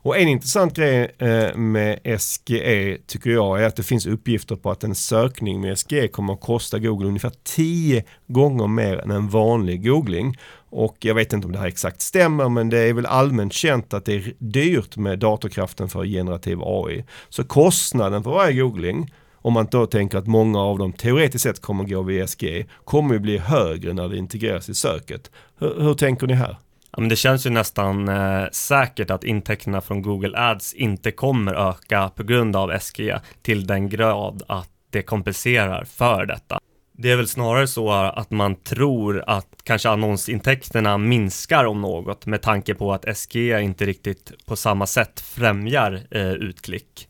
Och 0.02 0.18
en 0.18 0.28
intressant 0.28 0.76
grej 0.76 1.16
eh, 1.18 1.56
med 1.56 2.00
SGE 2.20 2.98
tycker 3.08 3.30
jag 3.30 3.62
är 3.62 3.68
att 3.68 3.76
det 3.76 3.84
finns 3.84 4.06
uppgifter 4.06 4.56
på 4.56 4.72
att 4.72 4.84
en 4.84 4.96
sökning 4.96 5.62
med 5.62 5.80
SGE 5.80 6.08
kommer 6.08 6.34
att 6.34 6.42
kosta 6.42 6.80
Google 6.80 7.08
ungefär 7.08 7.32
10 7.44 8.04
gånger 8.28 8.68
mer 8.68 8.98
än 8.98 9.12
en 9.12 9.30
vanlig 9.30 9.84
googling. 9.86 10.38
Och 10.72 10.98
jag 11.00 11.16
vet 11.16 11.34
inte 11.34 11.48
om 11.48 11.52
det 11.52 11.60
här 11.60 11.68
exakt 11.68 12.02
stämmer 12.02 12.50
men 12.50 12.70
det 12.70 12.80
är 12.80 12.94
väl 12.94 13.06
allmänt 13.06 13.54
känt 13.54 13.94
att 13.94 14.06
det 14.06 14.14
är 14.14 14.34
dyrt 14.40 14.98
med 14.98 15.20
datorkraften 15.20 15.90
för 15.90 16.06
generativ 16.06 16.58
AI. 16.62 17.06
Så 17.30 17.44
kostnaden 17.44 18.24
för 18.24 18.32
varje 18.32 18.62
googling 18.62 19.14
om 19.42 19.54
man 19.54 19.68
då 19.72 19.86
tänker 19.86 20.18
att 20.18 20.28
många 20.28 20.60
av 20.60 20.78
dem 20.78 20.94
teoretiskt 20.94 21.44
sett 21.44 21.62
kommer 21.62 21.84
gå 21.84 22.02
via 22.02 22.28
SGE 22.28 22.66
kommer 22.86 23.14
ju 23.14 23.20
bli 23.20 23.38
högre 23.38 23.94
när 23.94 24.10
det 24.10 24.18
integreras 24.18 24.70
i 24.70 24.76
söket. 24.76 25.32
Hur, 25.60 25.82
hur 25.82 25.94
tänker 25.94 26.28
ni 26.28 26.34
här? 26.34 26.58
Ja, 26.92 27.00
men 27.00 27.10
det 27.10 27.16
känns 27.16 27.46
ju 27.46 27.50
nästan 27.50 28.10
eh, 28.10 28.46
säkert 28.52 29.12
att 29.12 29.24
intäkterna 29.24 29.82
från 29.82 30.02
Google 30.02 30.38
Ads 30.38 30.74
inte 30.74 31.12
kommer 31.12 31.70
öka 31.70 32.12
på 32.16 32.24
grund 32.24 32.56
av 32.56 32.80
SGE 32.80 33.20
till 33.42 33.68
den 33.68 33.90
grad 33.90 34.44
att 34.48 34.70
det 34.90 35.02
kompenserar 35.02 35.84
för 35.84 36.26
detta. 36.26 36.60
Det 36.92 37.12
är 37.12 37.16
väl 37.16 37.28
snarare 37.28 37.68
så 37.68 37.92
att 37.92 38.32
man 38.32 38.56
tror 38.56 39.24
att 39.28 39.48
kanske 39.64 39.90
annonsintäkterna 39.90 40.98
minskar 40.98 41.66
om 41.66 41.82
något 41.82 42.26
med 42.26 42.42
tanke 42.42 42.76
på 42.76 42.94
att 42.94 43.18
SGE 43.18 43.62
inte 43.62 43.86
riktigt 43.86 44.46
på 44.46 44.56
samma 44.56 44.88
sätt 44.88 45.20
främjar 45.20 46.02
eh, 46.12 46.32
utklick. 46.32 47.08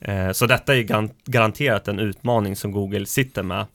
Eh, 0.00 0.32
så 0.32 0.46
detta 0.46 0.76
är 0.76 1.08
garanterat 1.30 1.88
en 1.88 1.98
utmaning 1.98 2.56
som 2.56 2.72
Google 2.72 3.06
sitter 3.06 3.42
med 3.42 3.66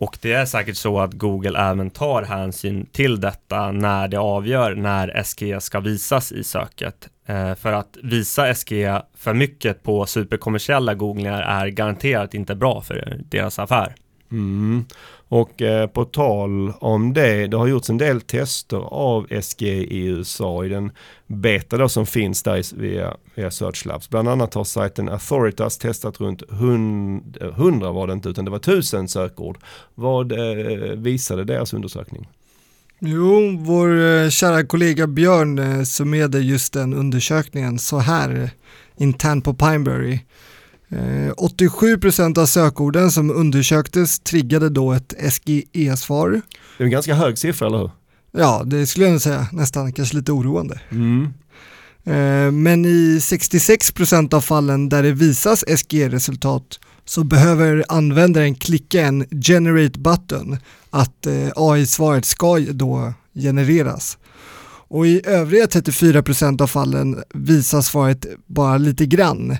och 0.00 0.18
det 0.20 0.32
är 0.32 0.44
säkert 0.44 0.76
så 0.76 1.00
att 1.00 1.12
Google 1.12 1.58
även 1.58 1.90
tar 1.90 2.22
hänsyn 2.22 2.86
till 2.92 3.20
detta 3.20 3.72
när 3.72 4.08
det 4.08 4.18
avgör 4.18 4.74
när 4.74 5.22
SGE 5.22 5.60
ska 5.60 5.80
visas 5.80 6.32
i 6.32 6.44
söket. 6.44 7.08
Eh, 7.26 7.54
för 7.54 7.72
att 7.72 7.96
visa 8.02 8.54
SGE 8.54 9.02
för 9.16 9.34
mycket 9.34 9.82
på 9.82 10.06
superkommersiella 10.06 10.94
googlingar 10.94 11.42
är 11.42 11.66
garanterat 11.66 12.34
inte 12.34 12.54
bra 12.54 12.80
för 12.80 13.20
deras 13.30 13.58
affär. 13.58 13.94
Mm. 14.32 14.84
Och 15.28 15.62
eh, 15.62 15.86
på 15.86 16.04
tal 16.04 16.72
om 16.80 17.12
det, 17.12 17.46
det 17.46 17.56
har 17.56 17.66
gjorts 17.66 17.90
en 17.90 17.98
del 17.98 18.20
tester 18.20 18.76
av 18.90 19.26
SG 19.42 19.62
i 19.62 20.06
USA 20.06 20.64
i 20.64 20.68
den 20.68 20.92
beta 21.26 21.76
då 21.76 21.88
som 21.88 22.06
finns 22.06 22.42
där 22.42 22.76
via, 22.76 23.16
via 23.34 23.50
Search 23.50 23.86
Labs. 23.86 24.10
Bland 24.10 24.28
annat 24.28 24.54
har 24.54 24.64
sajten 24.64 25.08
Authoritas 25.08 25.78
testat 25.78 26.20
runt 26.20 26.42
100, 26.50 27.46
100 27.48 27.86
eh, 27.86 27.94
var 27.94 28.06
det 28.06 28.12
inte 28.12 28.28
utan 28.28 28.44
det 28.44 28.50
var 28.50 28.58
1000 28.58 29.08
sökord. 29.08 29.58
Vad 29.94 30.32
eh, 30.32 30.38
visade 30.96 31.44
deras 31.44 31.72
undersökning? 31.72 32.28
Jo, 32.98 33.56
vår 33.58 34.00
eh, 34.00 34.28
kära 34.28 34.64
kollega 34.64 35.06
Björn 35.06 35.58
eh, 35.58 35.82
summerade 35.82 36.40
just 36.40 36.72
den 36.72 36.94
undersökningen 36.94 37.78
så 37.78 37.98
här 37.98 38.42
eh, 38.42 38.50
internt 39.04 39.44
på 39.44 39.54
Pineberry. 39.54 40.18
87% 40.90 42.38
av 42.38 42.46
sökorden 42.46 43.10
som 43.10 43.30
undersöktes 43.30 44.20
triggade 44.20 44.68
då 44.68 44.92
ett 44.92 45.14
SGE-svar. 45.32 46.30
Det 46.78 46.82
är 46.82 46.84
en 46.84 46.90
ganska 46.90 47.14
hög 47.14 47.38
siffra, 47.38 47.66
eller 47.66 47.78
hur? 47.78 47.90
Ja, 48.32 48.62
det 48.66 48.86
skulle 48.86 49.08
jag 49.08 49.20
säga. 49.20 49.46
Nästan 49.52 49.92
kanske 49.92 50.16
lite 50.16 50.32
oroande. 50.32 50.80
Mm. 50.90 51.32
Men 52.62 52.84
i 52.84 53.18
66% 53.18 54.34
av 54.34 54.40
fallen 54.40 54.88
där 54.88 55.02
det 55.02 55.12
visas 55.12 55.64
SGE-resultat 55.68 56.78
så 57.04 57.24
behöver 57.24 57.84
användaren 57.88 58.54
klicka 58.54 59.02
en 59.02 59.26
generate 59.30 59.98
button 60.00 60.56
att 60.90 61.26
eh, 61.26 61.48
AI-svaret 61.56 62.24
ska 62.24 62.58
då 62.58 63.12
genereras. 63.34 64.18
Och 64.90 65.06
i 65.06 65.22
övriga 65.24 65.66
34% 65.66 66.62
av 66.62 66.66
fallen 66.66 67.22
visar 67.34 67.80
svaret 67.80 68.26
bara 68.46 68.78
lite 68.78 69.06
grann. 69.06 69.56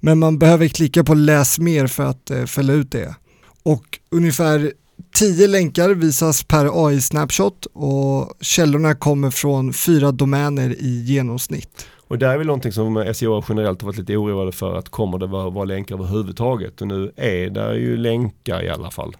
Men 0.00 0.18
man 0.18 0.38
behöver 0.38 0.68
klicka 0.68 1.04
på 1.04 1.14
läs 1.14 1.58
mer 1.58 1.86
för 1.86 2.02
att 2.02 2.30
eh, 2.30 2.44
fälla 2.44 2.72
ut 2.72 2.92
det. 2.92 3.14
Och 3.62 3.98
ungefär 4.10 4.72
10 5.14 5.46
länkar 5.46 5.90
visas 5.90 6.44
per 6.44 6.86
AI-snapshot 6.86 7.66
och 7.72 8.32
källorna 8.40 8.94
kommer 8.94 9.30
från 9.30 9.72
fyra 9.72 10.12
domäner 10.12 10.70
i 10.78 11.02
genomsnitt. 11.02 11.86
Och 12.08 12.18
det 12.18 12.26
är 12.26 12.38
väl 12.38 12.46
någonting 12.46 12.72
som 12.72 13.12
SEO 13.14 13.44
generellt 13.48 13.82
har 13.82 13.86
varit 13.86 13.98
lite 13.98 14.16
oroade 14.16 14.52
för 14.52 14.74
att 14.76 14.88
kommer 14.88 15.18
det 15.18 15.26
vara, 15.26 15.50
vara 15.50 15.64
länkar 15.64 15.94
överhuvudtaget 15.94 16.80
och 16.80 16.88
nu 16.88 17.12
är 17.16 17.50
det 17.50 17.78
ju 17.78 17.96
länkar 17.96 18.64
i 18.64 18.68
alla 18.68 18.90
fall. 18.90 19.16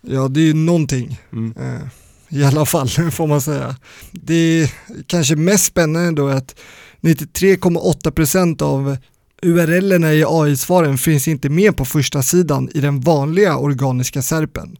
Ja 0.00 0.28
det 0.28 0.40
är 0.40 0.44
ju 0.44 0.54
någonting. 0.54 1.20
Mm. 1.32 1.54
Eh, 1.58 1.88
I 2.32 2.44
alla 2.44 2.66
fall 2.66 2.88
får 3.12 3.26
man 3.26 3.40
säga. 3.40 3.76
Det 4.12 4.34
är 4.34 4.72
kanske 5.06 5.36
mest 5.36 5.64
spännande 5.64 6.22
då 6.22 6.28
att 6.28 6.60
93,8% 7.00 8.62
av 8.62 8.96
URLerna 9.42 10.12
i 10.12 10.24
AI-svaren 10.26 10.98
finns 10.98 11.28
inte 11.28 11.48
med 11.48 11.76
på 11.76 11.84
första 11.84 12.22
sidan 12.22 12.68
i 12.74 12.80
den 12.80 13.00
vanliga 13.00 13.58
organiska 13.58 14.22
serpen. 14.22 14.76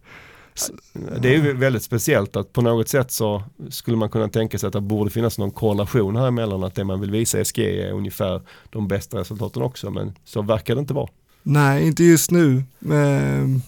Det 1.21 1.29
är 1.29 1.33
ju 1.33 1.53
väldigt 1.53 1.83
speciellt 1.83 2.37
att 2.37 2.53
på 2.53 2.63
något 2.63 2.89
sätt 2.89 3.11
så 3.11 3.43
skulle 3.71 3.97
man 3.97 4.11
kunna 4.11 4.29
tänka 4.29 4.59
sig 4.59 4.67
att 4.67 4.73
det 4.73 4.81
borde 4.81 5.11
finnas 5.11 5.39
någon 5.39 5.51
korrelation 5.51 6.17
här 6.17 6.29
emellan 6.29 6.65
att 6.65 6.75
det 6.75 6.85
man 6.85 7.01
vill 7.01 7.11
visa 7.11 7.41
i 7.41 7.45
SG 7.45 7.59
är 7.59 7.93
ungefär 7.93 8.43
de 8.71 8.89
bästa 8.89 9.19
resultaten 9.19 9.63
också 9.63 9.91
men 9.91 10.13
så 10.25 10.43
verkar 10.43 10.75
det 10.75 10.81
inte 10.81 10.95
vara. 10.95 11.09
Nej, 11.43 11.87
inte 11.87 12.05
just 12.05 12.31
nu. 12.31 12.63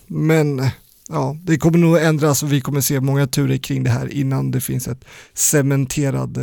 Men 0.06 0.62
ja, 1.08 1.36
det 1.42 1.58
kommer 1.58 1.78
nog 1.78 1.98
ändras 1.98 2.42
och 2.42 2.52
vi 2.52 2.60
kommer 2.60 2.80
se 2.80 3.00
många 3.00 3.26
turer 3.26 3.56
kring 3.56 3.84
det 3.84 3.90
här 3.90 4.12
innan 4.12 4.50
det 4.50 4.60
finns 4.60 4.88
ett 4.88 5.04
cementerad 5.34 6.36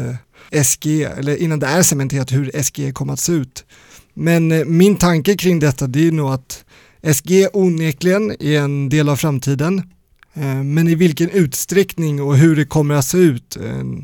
eh, 0.51 0.63
SG, 0.63 1.03
eller 1.03 1.35
innan 1.35 1.59
det 1.59 1.67
är 1.67 1.83
cementerat 1.83 2.31
hur 2.31 2.63
SG 2.63 2.93
kommer 2.93 3.13
att 3.13 3.19
se 3.19 3.33
ut. 3.33 3.65
Men 4.13 4.51
eh, 4.51 4.65
min 4.65 4.95
tanke 4.95 5.37
kring 5.37 5.59
detta 5.59 5.87
det 5.87 6.07
är 6.07 6.11
nog 6.11 6.29
att 6.29 6.65
SG 7.15 7.47
onekligen 7.53 8.31
är 8.39 8.59
en 8.59 8.89
del 8.89 9.09
av 9.09 9.15
framtiden 9.15 9.77
eh, 10.33 10.63
men 10.63 10.87
i 10.87 10.95
vilken 10.95 11.29
utsträckning 11.29 12.21
och 12.21 12.37
hur 12.37 12.55
det 12.55 12.65
kommer 12.65 12.95
att 12.95 13.05
se 13.05 13.17
ut, 13.17 13.57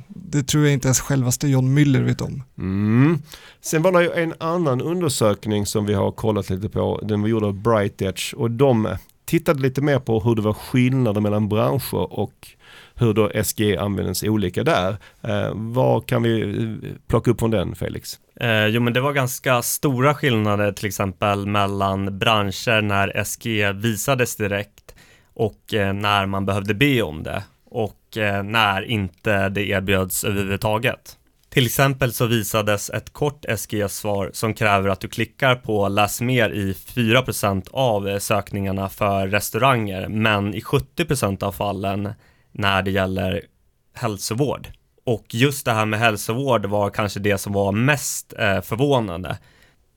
det 0.08 0.43
tror 0.43 0.63
jag 0.63 0.74
inte 0.74 0.88
ens 0.88 1.00
självaste 1.00 1.48
John 1.48 1.78
Müller 1.78 2.04
vet 2.04 2.22
om. 2.22 2.43
Mm. 2.58 3.22
Sen 3.62 3.82
var 3.82 3.91
det 3.91 4.04
ju 4.04 4.12
en 4.12 4.34
annan 4.39 4.82
undersökning 4.82 5.65
som 5.65 5.86
vi 5.86 5.93
har 5.93 6.12
kollat 6.12 6.50
lite 6.50 6.70
på, 6.70 7.02
den 7.04 7.22
var 7.22 7.28
gjord 7.28 7.43
av 7.43 7.62
Bright 7.62 8.02
Edge 8.02 8.34
och 8.34 8.52
de 8.52 8.98
tittade 9.28 9.62
lite 9.62 9.82
mer 9.82 10.00
på 10.00 10.20
hur 10.20 10.36
det 10.36 10.42
var 10.42 10.54
skillnader 10.54 11.22
mellan 11.22 11.50
branscher 11.50 12.20
och 12.20 12.48
hur 12.96 13.13
då 13.13 13.44
SG 13.44 13.78
användes 13.78 14.24
olika 14.24 14.63
där. 14.63 14.98
Eh, 15.22 15.52
vad 15.54 16.06
kan 16.06 16.24
vi 16.24 16.42
eh, 16.42 16.90
plocka 17.08 17.32
upp 17.32 17.40
från 17.40 17.52
den 17.52 17.76
Felix? 17.76 18.20
Eh, 18.40 18.66
jo 18.66 18.82
men 18.82 18.94
det 18.94 19.02
var 19.02 19.13
ganska 19.13 19.62
stora 19.62 20.13
skillnader 20.13 20.72
till 20.72 20.88
exempel 20.88 21.46
mellan 21.46 22.20
branscher 22.20 22.82
när 22.82 23.24
SG 23.24 23.74
visades 23.74 24.36
direkt 24.36 24.96
och 25.34 25.74
eh, 25.74 25.94
när 25.94 26.26
man 26.26 26.46
behövde 26.46 26.74
be 26.74 27.02
om 27.02 27.24
det 27.24 27.44
och 27.66 28.18
eh, 28.18 28.44
när 28.44 28.82
inte 28.82 29.50
det 29.50 29.70
erbjöds 29.70 30.24
överhuvudtaget. 30.24 31.17
Till 31.58 31.65
exempel 31.65 32.13
så 32.13 32.26
visades 32.26 32.89
ett 32.89 33.13
kort 33.13 33.46
SGS-svar 33.58 34.30
som 34.34 34.54
kräver 34.54 34.89
att 34.89 35.00
du 35.00 35.08
klickar 35.08 35.56
på 35.56 35.88
läs 35.88 36.22
mer 36.22 36.50
i 36.50 36.74
4% 36.74 37.67
av 37.72 38.08
eh, 38.08 38.17
sökningarna 38.20 38.89
för 38.89 39.28
restauranger, 39.28 40.08
men 40.08 40.54
i 40.54 40.62
70% 40.62 41.43
av 41.43 41.52
fallen 41.52 42.13
när 42.52 42.82
det 42.82 42.91
gäller 42.91 43.41
hälsovård. 43.93 44.67
Och 45.06 45.26
just 45.30 45.65
det 45.65 45.72
här 45.72 45.86
med 45.86 46.00
hälsovård 46.00 46.65
var 46.65 46.89
kanske 46.89 47.20
det 47.20 47.38
som 47.38 47.54
var 47.54 47.72
mest 47.72 48.34
eh, 48.34 48.62
förvånande. 48.62 49.38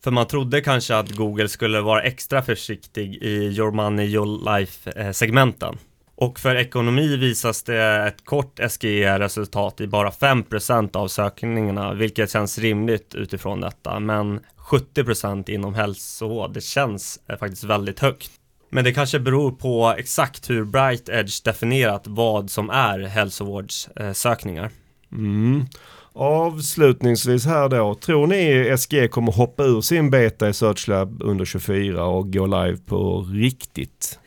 För 0.05 0.11
man 0.11 0.27
trodde 0.27 0.61
kanske 0.61 0.96
att 0.96 1.11
Google 1.11 1.49
skulle 1.49 1.81
vara 1.81 2.03
extra 2.03 2.42
försiktig 2.42 3.14
i 3.14 3.57
Your 3.57 3.70
Money 3.70 4.07
Your 4.07 4.57
Life-segmenten. 4.57 5.75
Eh, 5.75 5.89
och 6.21 6.41
för 6.41 6.57
ekonomi 6.57 7.17
visas 7.17 7.63
det 7.63 8.07
ett 8.07 8.25
kort 8.25 8.61
SGE-resultat 8.71 9.81
i 9.81 9.87
bara 9.87 10.11
5% 10.11 10.97
av 10.97 11.09
sökningarna, 11.09 11.95
vilket 11.95 12.31
känns 12.31 12.59
rimligt 12.59 13.15
utifrån 13.15 13.61
detta. 13.61 14.01
Men 14.01 14.41
70% 14.71 15.51
inom 15.51 15.75
hälsovård, 15.75 16.53
det 16.55 16.61
känns 16.61 17.21
eh, 17.29 17.39
faktiskt 17.39 17.65
väldigt 17.65 18.01
högt. 18.01 18.31
Men 18.71 18.85
det 18.85 18.93
kanske 18.93 19.19
beror 19.19 19.53
på 19.53 19.95
exakt 19.99 20.51
hur 20.51 20.65
Bright 20.65 21.09
Edge 21.09 21.45
definierat 21.45 22.03
vad 22.07 22.51
som 22.51 22.71
är 22.71 22.99
hälsovårdssökningar. 22.99 24.71
Mm. 25.13 25.65
Avslutningsvis 26.13 27.47
här 27.47 27.69
då, 27.69 27.95
tror 27.95 28.27
ni 28.27 28.77
SG 28.79 29.11
kommer 29.11 29.33
hoppa 29.33 29.65
ur 29.65 29.81
sin 29.81 30.11
beta 30.11 30.49
i 30.49 30.53
SearchLab 30.53 31.23
under 31.23 31.45
24 31.45 32.05
och 32.05 32.33
gå 32.33 32.47
live 32.47 32.79
på 32.87 33.27
riktigt? 33.33 34.19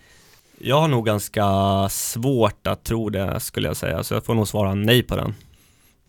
Jag 0.66 0.82
har 0.82 0.88
nog 0.88 1.06
ganska 1.06 1.46
svårt 1.90 2.68
att 2.68 2.84
tro 2.84 3.10
det 3.10 3.40
skulle 3.40 3.68
jag 3.68 3.78
säga, 3.78 4.04
så 4.04 4.14
jag 4.14 4.26
får 4.26 4.36
nog 4.36 4.48
svara 4.48 4.76
nej 4.76 5.04
på 5.04 5.16
den. 5.16 5.34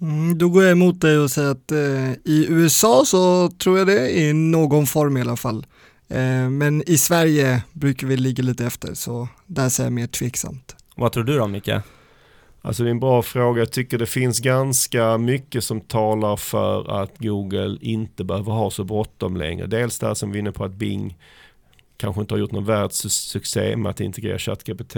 Mm, 0.00 0.38
då 0.38 0.48
går 0.48 0.62
jag 0.62 0.72
emot 0.72 1.00
dig 1.00 1.18
och 1.18 1.30
säger 1.30 1.50
att 1.50 1.72
eh, 1.72 2.12
i 2.12 2.46
USA 2.48 3.02
så 3.06 3.50
tror 3.50 3.78
jag 3.78 3.86
det 3.86 4.10
i 4.10 4.32
någon 4.32 4.86
form 4.86 5.16
i 5.16 5.20
alla 5.20 5.36
fall. 5.36 5.66
Eh, 6.08 6.50
men 6.50 6.82
i 6.86 6.98
Sverige 6.98 7.62
brukar 7.72 8.06
vi 8.06 8.16
ligga 8.16 8.42
lite 8.42 8.66
efter 8.66 8.94
så 8.94 9.28
där 9.46 9.68
säger 9.68 9.86
jag 9.86 9.92
mer 9.92 10.06
tveksamt. 10.06 10.76
Vad 10.96 11.12
tror 11.12 11.24
du 11.24 11.38
då 11.38 11.46
Micke? 11.46 11.70
Alltså 12.62 12.82
det 12.82 12.88
är 12.88 12.90
en 12.90 13.00
bra 13.00 13.22
fråga. 13.22 13.60
Jag 13.60 13.72
tycker 13.72 13.98
det 13.98 14.06
finns 14.06 14.40
ganska 14.40 15.18
mycket 15.18 15.64
som 15.64 15.80
talar 15.80 16.36
för 16.36 17.02
att 17.02 17.18
Google 17.18 17.78
inte 17.80 18.24
behöver 18.24 18.52
ha 18.52 18.70
så 18.70 18.84
bråttom 18.84 19.36
längre. 19.36 19.66
Dels 19.66 19.98
det 19.98 20.06
här 20.06 20.14
som 20.14 20.32
vi 20.32 20.38
är 20.38 20.40
inne 20.40 20.52
på 20.52 20.64
att 20.64 20.74
Bing 20.74 21.16
kanske 21.96 22.20
inte 22.20 22.34
har 22.34 22.38
gjort 22.38 22.52
någon 22.52 22.64
världssuccé 22.64 23.76
med 23.76 23.90
att 23.90 24.00
integrera 24.00 24.38
ChatGPT. 24.38 24.96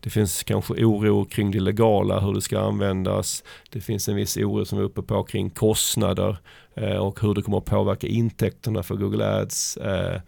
Det 0.00 0.10
finns 0.10 0.42
kanske 0.42 0.84
oro 0.84 1.24
kring 1.24 1.50
det 1.50 1.60
legala, 1.60 2.20
hur 2.20 2.34
det 2.34 2.40
ska 2.40 2.60
användas. 2.60 3.44
Det 3.70 3.80
finns 3.80 4.08
en 4.08 4.16
viss 4.16 4.36
oro 4.36 4.64
som 4.64 4.78
är 4.78 4.82
uppe 4.82 5.02
på 5.02 5.22
kring 5.22 5.50
kostnader 5.50 6.36
eh, 6.74 6.96
och 6.96 7.20
hur 7.20 7.34
det 7.34 7.42
kommer 7.42 7.58
att 7.58 7.64
påverka 7.64 8.06
intäkterna 8.06 8.82
för 8.82 8.94
Google 8.94 9.40
Ads. 9.40 9.76
Eh, 9.76 10.20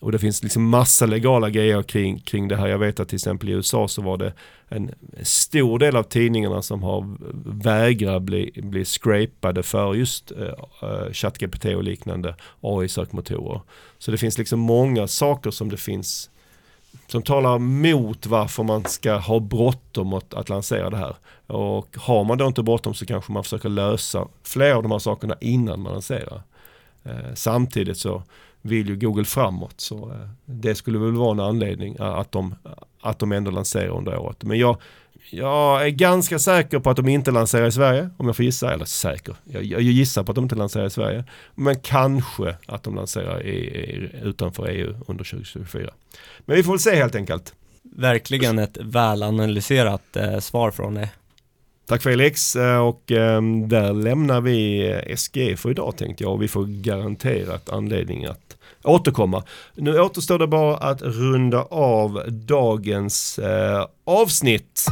och 0.00 0.12
det 0.12 0.18
finns 0.18 0.42
liksom 0.42 0.68
massa 0.68 1.06
legala 1.06 1.50
grejer 1.50 1.82
kring, 1.82 2.18
kring 2.18 2.48
det 2.48 2.56
här. 2.56 2.68
Jag 2.68 2.78
vet 2.78 3.00
att 3.00 3.08
till 3.08 3.16
exempel 3.16 3.48
i 3.48 3.52
USA 3.52 3.88
så 3.88 4.02
var 4.02 4.16
det 4.16 4.32
en 4.68 4.94
stor 5.22 5.78
del 5.78 5.96
av 5.96 6.02
tidningarna 6.02 6.62
som 6.62 6.82
har 6.82 7.16
vägrat 7.62 8.22
bli, 8.22 8.50
bli 8.62 8.84
scrapade 8.84 9.62
för 9.62 9.94
just 9.94 10.32
uh, 10.32 11.12
ChatGPT 11.12 11.64
och 11.64 11.84
liknande 11.84 12.34
AI-sökmotorer. 12.60 13.60
Så 13.98 14.10
det 14.10 14.18
finns 14.18 14.38
liksom 14.38 14.60
många 14.60 15.06
saker 15.06 15.50
som 15.50 15.68
det 15.68 15.76
finns 15.76 16.30
som 17.06 17.22
talar 17.22 17.58
mot 17.58 18.26
varför 18.26 18.62
man 18.62 18.84
ska 18.84 19.14
ha 19.14 19.40
bråttom 19.40 20.12
att, 20.12 20.34
att 20.34 20.48
lansera 20.48 20.90
det 20.90 20.96
här. 20.96 21.16
Och 21.46 21.96
har 21.96 22.24
man 22.24 22.38
då 22.38 22.46
inte 22.46 22.62
bråttom 22.62 22.94
så 22.94 23.06
kanske 23.06 23.32
man 23.32 23.44
försöker 23.44 23.68
lösa 23.68 24.28
fler 24.42 24.72
av 24.72 24.82
de 24.82 24.92
här 24.92 24.98
sakerna 24.98 25.36
innan 25.40 25.80
man 25.80 25.92
lanserar. 25.92 26.42
Eh, 27.04 27.34
samtidigt 27.34 27.98
så 27.98 28.22
vill 28.64 28.88
ju 28.88 28.96
Google 28.96 29.24
framåt. 29.24 29.80
Så 29.80 30.10
eh, 30.10 30.28
det 30.44 30.74
skulle 30.74 30.98
väl 30.98 31.12
vara 31.12 31.32
en 31.32 31.40
anledning 31.40 31.96
eh, 32.00 32.04
att 32.06 32.32
de, 32.32 32.54
att 33.00 33.18
de 33.18 33.32
ändå 33.32 33.50
lanserar 33.50 33.88
under 33.88 34.16
året. 34.18 34.42
Men 34.42 34.58
jag, 34.58 34.76
jag 35.30 35.86
är 35.86 35.90
ganska 35.90 36.38
säker 36.38 36.78
på 36.78 36.90
att 36.90 36.96
de 36.96 37.08
inte 37.08 37.30
lanserar 37.30 37.66
i 37.66 37.72
Sverige, 37.72 38.10
om 38.16 38.26
jag 38.26 38.36
får 38.36 38.44
gissa. 38.44 38.72
Eller 38.72 38.84
säker, 38.84 39.36
jag, 39.44 39.64
jag 39.64 39.82
gissar 39.82 40.22
på 40.22 40.32
att 40.32 40.36
de 40.36 40.44
inte 40.44 40.54
lanserar 40.54 40.86
i 40.86 40.90
Sverige. 40.90 41.24
Men 41.54 41.80
kanske 41.80 42.56
att 42.66 42.82
de 42.82 42.94
lanserar 42.94 43.42
i, 43.42 43.56
i, 43.56 44.10
utanför 44.22 44.68
EU 44.68 44.94
under 45.06 45.24
2024. 45.24 45.90
Men 46.44 46.56
vi 46.56 46.62
får 46.62 46.72
väl 46.72 46.80
se 46.80 46.96
helt 46.96 47.14
enkelt. 47.14 47.54
verkligen 47.82 48.58
ett 48.58 48.76
välanalyserat 48.80 50.16
eh, 50.16 50.38
svar 50.38 50.70
från 50.70 50.94
dig. 50.94 51.12
Tack 51.86 52.02
Felix 52.02 52.56
eh, 52.56 52.78
och 52.78 53.02
där 53.66 53.92
lämnar 53.92 54.40
vi 54.40 55.16
SGE 55.16 55.56
för 55.56 55.70
idag 55.70 55.96
tänkte 55.96 56.24
jag 56.24 56.32
och 56.32 56.42
vi 56.42 56.48
får 56.48 56.64
garanterat 56.66 57.70
anledning 57.70 58.24
att 58.24 58.53
återkomma. 58.84 59.42
Nu 59.74 60.00
återstår 60.00 60.38
det 60.38 60.46
bara 60.46 60.76
att 60.76 61.02
runda 61.02 61.62
av 61.62 62.22
dagens 62.28 63.38
eh, 63.38 63.86
avsnitt. 64.04 64.84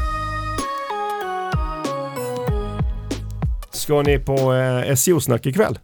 Ska 3.73 4.03
ni 4.03 4.19
på 4.19 4.55
eh, 4.55 4.95
SEO-snack 4.95 5.47
ikväll? 5.47 5.79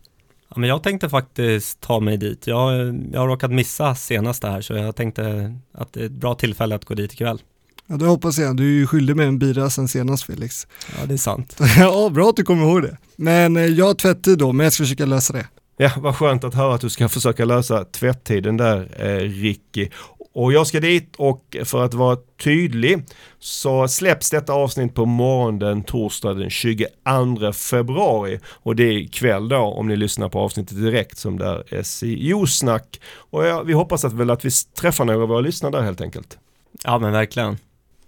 Ja, 0.48 0.54
men 0.56 0.68
jag 0.68 0.82
tänkte 0.82 1.08
faktiskt 1.08 1.80
ta 1.80 2.00
mig 2.00 2.16
dit. 2.16 2.46
Jag, 2.46 2.72
jag 3.12 3.20
har 3.20 3.28
råkat 3.28 3.50
missa 3.50 3.94
senast 3.94 4.44
här 4.44 4.60
så 4.60 4.72
jag 4.72 4.96
tänkte 4.96 5.54
att 5.74 5.92
det 5.92 6.00
är 6.00 6.06
ett 6.06 6.12
bra 6.12 6.34
tillfälle 6.34 6.74
att 6.74 6.84
gå 6.84 6.94
dit 6.94 7.12
ikväll. 7.12 7.42
Ja, 7.86 7.96
det 7.96 8.06
hoppas 8.06 8.38
jag. 8.38 8.56
Du 8.56 8.62
är 8.62 8.78
ju 8.78 8.86
skyldig 8.86 9.16
med 9.16 9.28
en 9.28 9.38
bira 9.38 9.70
sen 9.70 9.88
senast 9.88 10.24
Felix. 10.24 10.66
Ja, 10.98 11.06
det 11.06 11.14
är 11.14 11.18
sant. 11.18 11.56
ja, 11.78 12.10
bra 12.14 12.28
att 12.28 12.36
du 12.36 12.44
kommer 12.44 12.62
ihåg 12.62 12.82
det. 12.82 12.96
Men 13.16 13.56
eh, 13.56 13.66
jag 13.66 13.86
har 13.86 13.94
tvättid 13.94 14.38
då, 14.38 14.52
men 14.52 14.64
jag 14.64 14.72
ska 14.72 14.84
försöka 14.84 15.06
lösa 15.06 15.32
det. 15.32 15.46
Ja, 15.80 15.90
vad 15.96 16.16
skönt 16.16 16.44
att 16.44 16.54
höra 16.54 16.74
att 16.74 16.80
du 16.80 16.90
ska 16.90 17.08
försöka 17.08 17.44
lösa 17.44 17.84
tvättiden 17.84 18.56
där, 18.56 18.88
eh, 18.98 19.20
Ricky. 19.20 19.88
Och 20.32 20.52
jag 20.52 20.66
ska 20.66 20.80
dit 20.80 21.16
och 21.16 21.56
för 21.64 21.84
att 21.84 21.94
vara 21.94 22.18
tydlig 22.44 23.04
så 23.38 23.88
släpps 23.88 24.30
detta 24.30 24.52
avsnitt 24.52 24.94
på 24.94 25.06
morgonen 25.06 25.82
torsdag 25.82 26.34
den 26.34 26.50
22 26.50 27.52
februari. 27.52 28.40
Och 28.46 28.76
det 28.76 28.82
är 28.82 28.92
ikväll 28.92 29.48
då 29.48 29.56
om 29.56 29.88
ni 29.88 29.96
lyssnar 29.96 30.28
på 30.28 30.38
avsnittet 30.38 30.76
direkt 30.76 31.18
som 31.18 31.38
där 31.38 31.82
SEO-snack. 31.82 33.00
Och 33.30 33.46
ja, 33.46 33.62
vi 33.62 33.72
hoppas 33.72 34.04
att 34.04 34.12
väl 34.12 34.30
att 34.30 34.44
vi 34.44 34.50
träffar 34.80 35.04
några 35.04 35.22
av 35.22 35.28
våra 35.28 35.40
lyssnare 35.40 35.72
där 35.72 35.82
helt 35.82 36.00
enkelt. 36.00 36.38
Ja, 36.84 36.98
men 36.98 37.12
verkligen. 37.12 37.56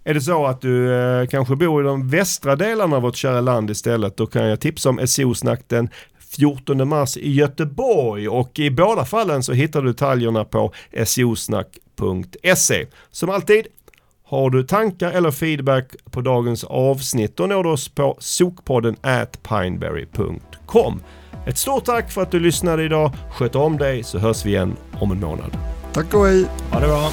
Är 0.03 0.13
det 0.13 0.21
så 0.21 0.45
att 0.45 0.61
du 0.61 0.93
eh, 0.93 1.27
kanske 1.27 1.55
bor 1.55 1.83
i 1.83 1.85
de 1.85 2.09
västra 2.09 2.55
delarna 2.55 2.95
av 2.95 3.01
vårt 3.01 3.15
kära 3.15 3.41
land 3.41 3.69
istället, 3.69 4.17
då 4.17 4.27
kan 4.27 4.45
jag 4.45 4.59
tipsa 4.59 4.89
om 4.89 5.07
SEO-snack 5.07 5.61
den 5.67 5.89
14 6.37 6.87
mars 6.87 7.17
i 7.17 7.31
Göteborg 7.31 8.29
och 8.29 8.59
i 8.59 8.71
båda 8.71 9.05
fallen 9.05 9.43
så 9.43 9.53
hittar 9.53 9.81
du 9.81 9.87
detaljerna 9.87 10.45
på 10.45 10.73
seosnack.se. 11.05 12.85
Som 13.11 13.29
alltid, 13.29 13.65
har 14.23 14.49
du 14.49 14.63
tankar 14.63 15.11
eller 15.11 15.31
feedback 15.31 15.95
på 16.11 16.21
dagens 16.21 16.63
avsnitt 16.63 17.37
då 17.37 17.45
når 17.45 17.63
du 17.63 17.69
oss 17.69 17.89
på 17.89 18.17
sokpodden 18.19 18.95
at 19.01 19.43
pineberry.com. 19.43 21.01
Ett 21.47 21.57
stort 21.57 21.85
tack 21.85 22.11
för 22.11 22.21
att 22.21 22.31
du 22.31 22.39
lyssnade 22.39 22.83
idag. 22.83 23.11
Sköt 23.31 23.55
om 23.55 23.77
dig 23.77 24.03
så 24.03 24.19
hörs 24.19 24.45
vi 24.45 24.49
igen 24.49 24.75
om 24.99 25.11
en 25.11 25.19
månad. 25.19 25.57
Tack 25.93 26.13
och 26.13 26.25
hej! 26.25 26.45
Ha 26.71 26.79
det 26.79 26.87
bra! 26.87 27.11